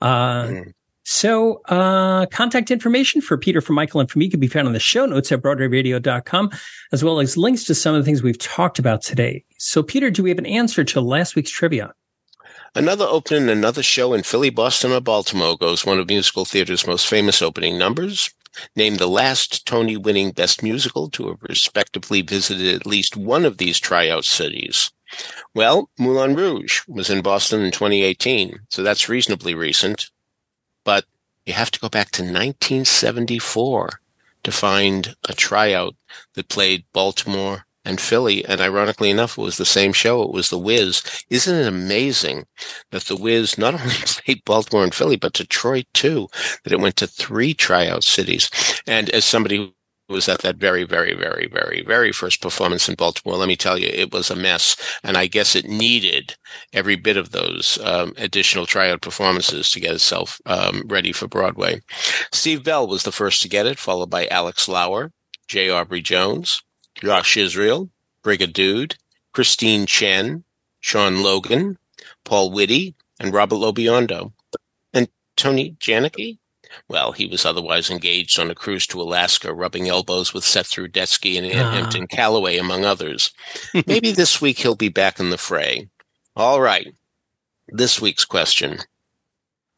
[0.00, 0.72] Uh, Mm.
[1.02, 4.72] so, uh, contact information for Peter, for Michael, and for me can be found in
[4.72, 6.50] the show notes at BroadwayRadio.com,
[6.92, 9.44] as well as links to some of the things we've talked about today.
[9.58, 11.92] So, Peter, do we have an answer to last week's trivia?
[12.76, 17.06] Another opening, another show in Philly, Boston, or Baltimore goes one of musical theater's most
[17.06, 18.30] famous opening numbers.
[18.74, 23.58] Named the last Tony winning Best Musical to have respectively visited at least one of
[23.58, 24.90] these tryout cities.
[25.54, 30.10] Well, Moulin Rouge was in Boston in 2018, so that's reasonably recent.
[30.84, 31.04] But
[31.46, 34.00] you have to go back to 1974
[34.42, 35.94] to find a tryout
[36.34, 38.44] that played Baltimore and Philly.
[38.44, 40.22] And ironically enough, it was the same show.
[40.22, 41.02] It was The Wiz.
[41.30, 42.46] Isn't it amazing
[42.90, 46.28] that The Wiz not only played Baltimore and Philly, but Detroit too,
[46.62, 48.50] that it went to three tryout cities.
[48.86, 49.72] And as somebody who
[50.08, 53.38] was at that very, very, very, very, very first performance in Baltimore.
[53.38, 54.76] Let me tell you, it was a mess.
[55.02, 56.36] And I guess it needed
[56.72, 61.80] every bit of those um, additional tryout performances to get itself um, ready for Broadway.
[62.32, 65.10] Steve Bell was the first to get it, followed by Alex Lauer,
[65.48, 66.62] Jay Aubrey Jones,
[66.94, 67.90] Josh Israel,
[68.22, 68.96] Brigadude,
[69.32, 70.44] Christine Chen,
[70.80, 71.78] Sean Logan,
[72.24, 74.32] Paul Whitty, and Robert Lobiondo.
[74.92, 76.38] And Tony Janicki?
[76.88, 81.38] Well, he was otherwise engaged on a cruise to Alaska, rubbing elbows with Seth Rudetsky
[81.38, 81.70] and ah.
[81.70, 83.30] Hampton Callaway, among others.
[83.86, 85.88] Maybe this week he'll be back in the fray.
[86.36, 86.94] All right.
[87.68, 88.78] This week's question.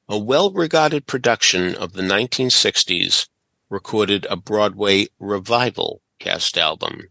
[0.09, 3.29] A well regarded production of the 1960s
[3.69, 7.09] recorded a Broadway revival cast album,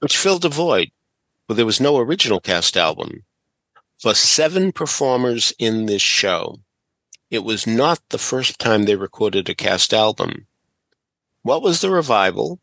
[0.00, 0.90] which filled a void
[1.46, 3.24] where there was no original cast album.
[3.98, 6.60] For seven performers in this show,
[7.30, 10.46] it was not the first time they recorded a cast album.
[11.42, 12.60] What was the revival?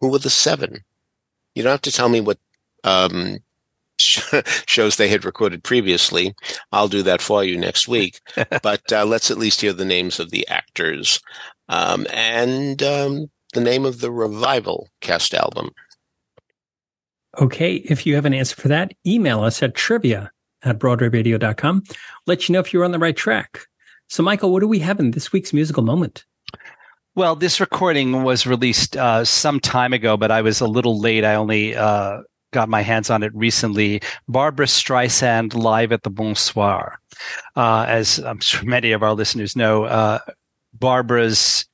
[0.00, 0.84] Who were the seven?
[1.54, 2.38] You don't have to tell me what
[2.84, 3.38] um,
[3.98, 6.34] shows they had recorded previously.
[6.70, 8.20] I'll do that for you next week.
[8.62, 11.20] but uh, let's at least hear the names of the actors
[11.68, 15.70] um, and um, the name of the revival cast album.
[17.38, 20.30] Okay, if you have an answer for that, email us at trivia
[20.62, 21.82] at broadwayradio.com.
[22.26, 23.60] Let you know if you're on the right track.
[24.08, 26.24] So, Michael, what do we have in this week's musical moment?
[27.14, 31.24] Well, this recording was released uh, some time ago, but I was a little late.
[31.24, 32.18] I only uh,
[32.52, 34.02] got my hands on it recently.
[34.28, 36.98] Barbra Streisand live at the Bonsoir.
[37.56, 40.18] Uh, as I'm sure many of our listeners know, uh,
[40.74, 41.66] Barbra's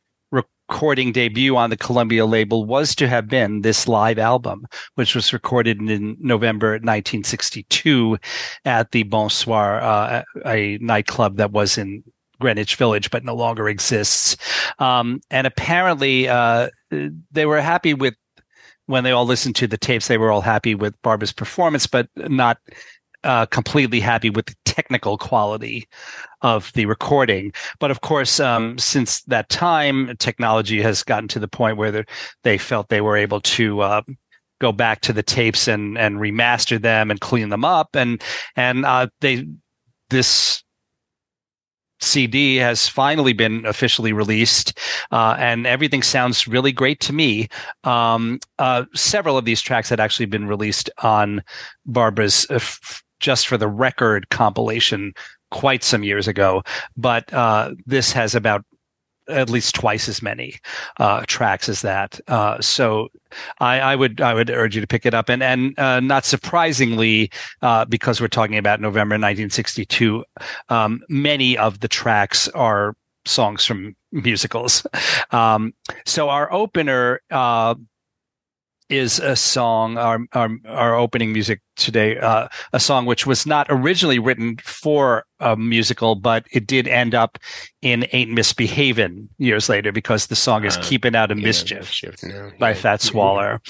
[0.72, 5.30] recording debut on the Columbia label was to have been this live album, which was
[5.30, 8.16] recorded in November 1962
[8.64, 12.02] at the Bonsoir, uh, a nightclub that was in
[12.40, 14.38] Greenwich Village, but no longer exists.
[14.78, 16.70] Um, and apparently, uh,
[17.30, 18.14] they were happy with
[18.86, 20.08] when they all listened to the tapes.
[20.08, 22.56] They were all happy with Barbra's performance, but not
[23.24, 25.86] uh, completely happy with the technical quality
[26.42, 27.52] of the recording.
[27.78, 32.04] But of course, um, since that time, technology has gotten to the point where
[32.42, 34.02] they felt they were able to uh,
[34.60, 38.22] go back to the tapes and and remaster them and clean them up, and
[38.56, 39.46] and uh, they
[40.10, 40.62] this
[42.02, 44.78] CD has finally been officially released,
[45.12, 47.48] uh, and everything sounds really great to me.
[47.84, 51.42] Um, uh, several of these tracks had actually been released on
[51.86, 55.12] Barbra's uh, f- just for the record compilation
[55.52, 56.62] quite some years ago,
[56.96, 58.64] but uh, this has about
[59.28, 60.56] at least twice as many
[60.98, 62.20] uh, tracks as that.
[62.26, 63.08] Uh, so
[63.60, 65.28] I, I, would I would urge you to pick it up.
[65.28, 67.30] And and uh, not surprisingly,
[67.60, 70.24] uh, because we're talking about November 1962,
[70.68, 74.86] um, many of the tracks are songs from musicals.
[75.30, 75.72] Um,
[76.04, 77.74] so our opener uh,
[78.92, 83.66] is a song, our, our, our opening music today, uh, a song which was not
[83.70, 87.38] originally written for a musical, but it did end up
[87.80, 91.78] in Ain't Misbehavin' years later because the song is uh, Keeping Out of yeah, Mischief,
[91.80, 92.76] mischief no, by yeah.
[92.76, 93.60] Fats Waller.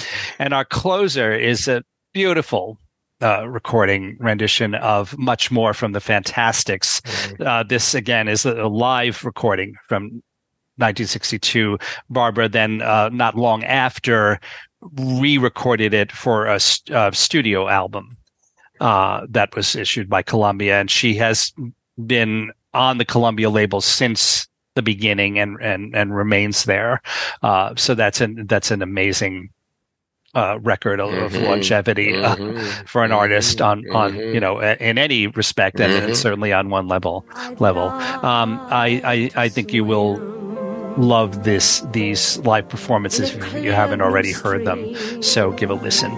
[0.40, 2.78] And our closer is a beautiful
[3.22, 7.00] uh, recording rendition of much more from the Fantasticks.
[7.00, 7.42] Mm-hmm.
[7.42, 10.22] Uh, this again is a live recording from
[10.76, 11.78] 1962.
[12.10, 14.40] Barbra then, uh, not long after,
[14.96, 16.58] re-recorded it for a,
[16.90, 18.16] a studio album
[18.80, 21.52] uh, that was issued by Columbia, and she has
[22.06, 27.02] been on the Columbia label since the beginning and and and remains there.
[27.42, 29.50] Uh, so that's an that's an amazing
[30.34, 31.44] uh, record of, mm-hmm.
[31.44, 32.86] longevity uh, mm-hmm.
[32.86, 33.18] for an mm-hmm.
[33.18, 34.34] artist on on mm-hmm.
[34.34, 36.14] you know in any respect, and, and, mm-hmm.
[36.14, 37.26] certainly on one level
[37.58, 37.88] level.
[37.88, 40.16] Um, I, I I think you will
[40.98, 45.22] love this these live performances if you haven't already heard them.
[45.22, 46.10] So give a listen.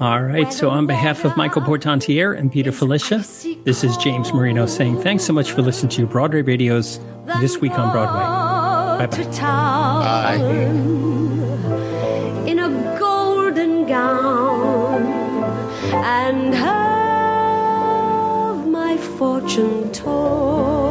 [0.00, 0.52] All right.
[0.52, 3.22] So on behalf of Michael Portantiere and Peter Filichia,
[3.64, 7.00] this is James Marino saying thanks so much for listening to Broadway Radio's
[7.40, 9.06] This Week on Broadway.
[9.06, 9.24] Bye-bye.
[9.40, 10.36] Bye.
[12.48, 15.02] In a golden gown
[15.92, 16.94] and her
[19.18, 20.83] fortune told.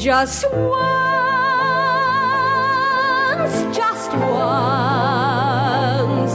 [0.00, 0.72] Just once,
[3.76, 6.32] just once,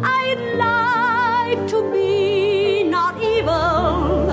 [0.03, 4.27] I'd like to be not evil,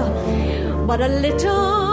[0.86, 1.87] but a little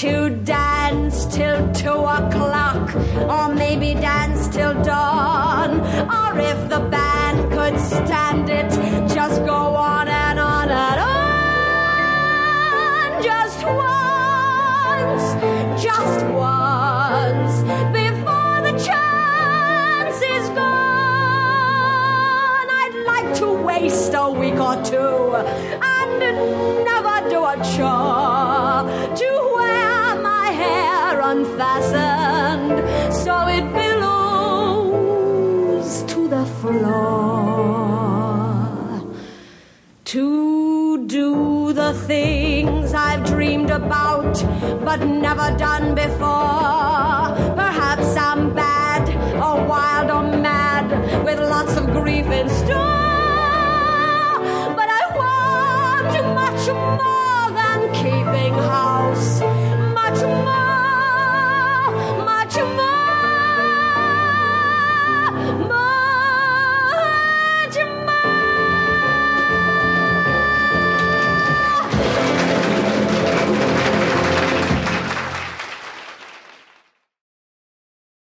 [0.00, 2.94] to dance till two o'clock,
[3.28, 5.78] or maybe dance till dawn.
[6.08, 8.70] Or if the band could stand it,
[9.14, 11.10] just go on and on and on.
[13.22, 15.34] Just once,
[15.84, 17.60] just once,
[17.92, 20.66] before the chance is gone.
[22.80, 25.34] I'd like to waste a week or two
[25.92, 26.20] and
[26.88, 28.59] never do a chore
[31.30, 32.78] unfastened
[33.14, 34.82] so it billows
[36.12, 36.90] to the floor.
[40.06, 44.34] To do the things I've dreamed about
[44.84, 47.36] but never done before.
[47.62, 50.86] Perhaps I'm bad or wild or mad
[51.24, 52.99] with lots of grief in store.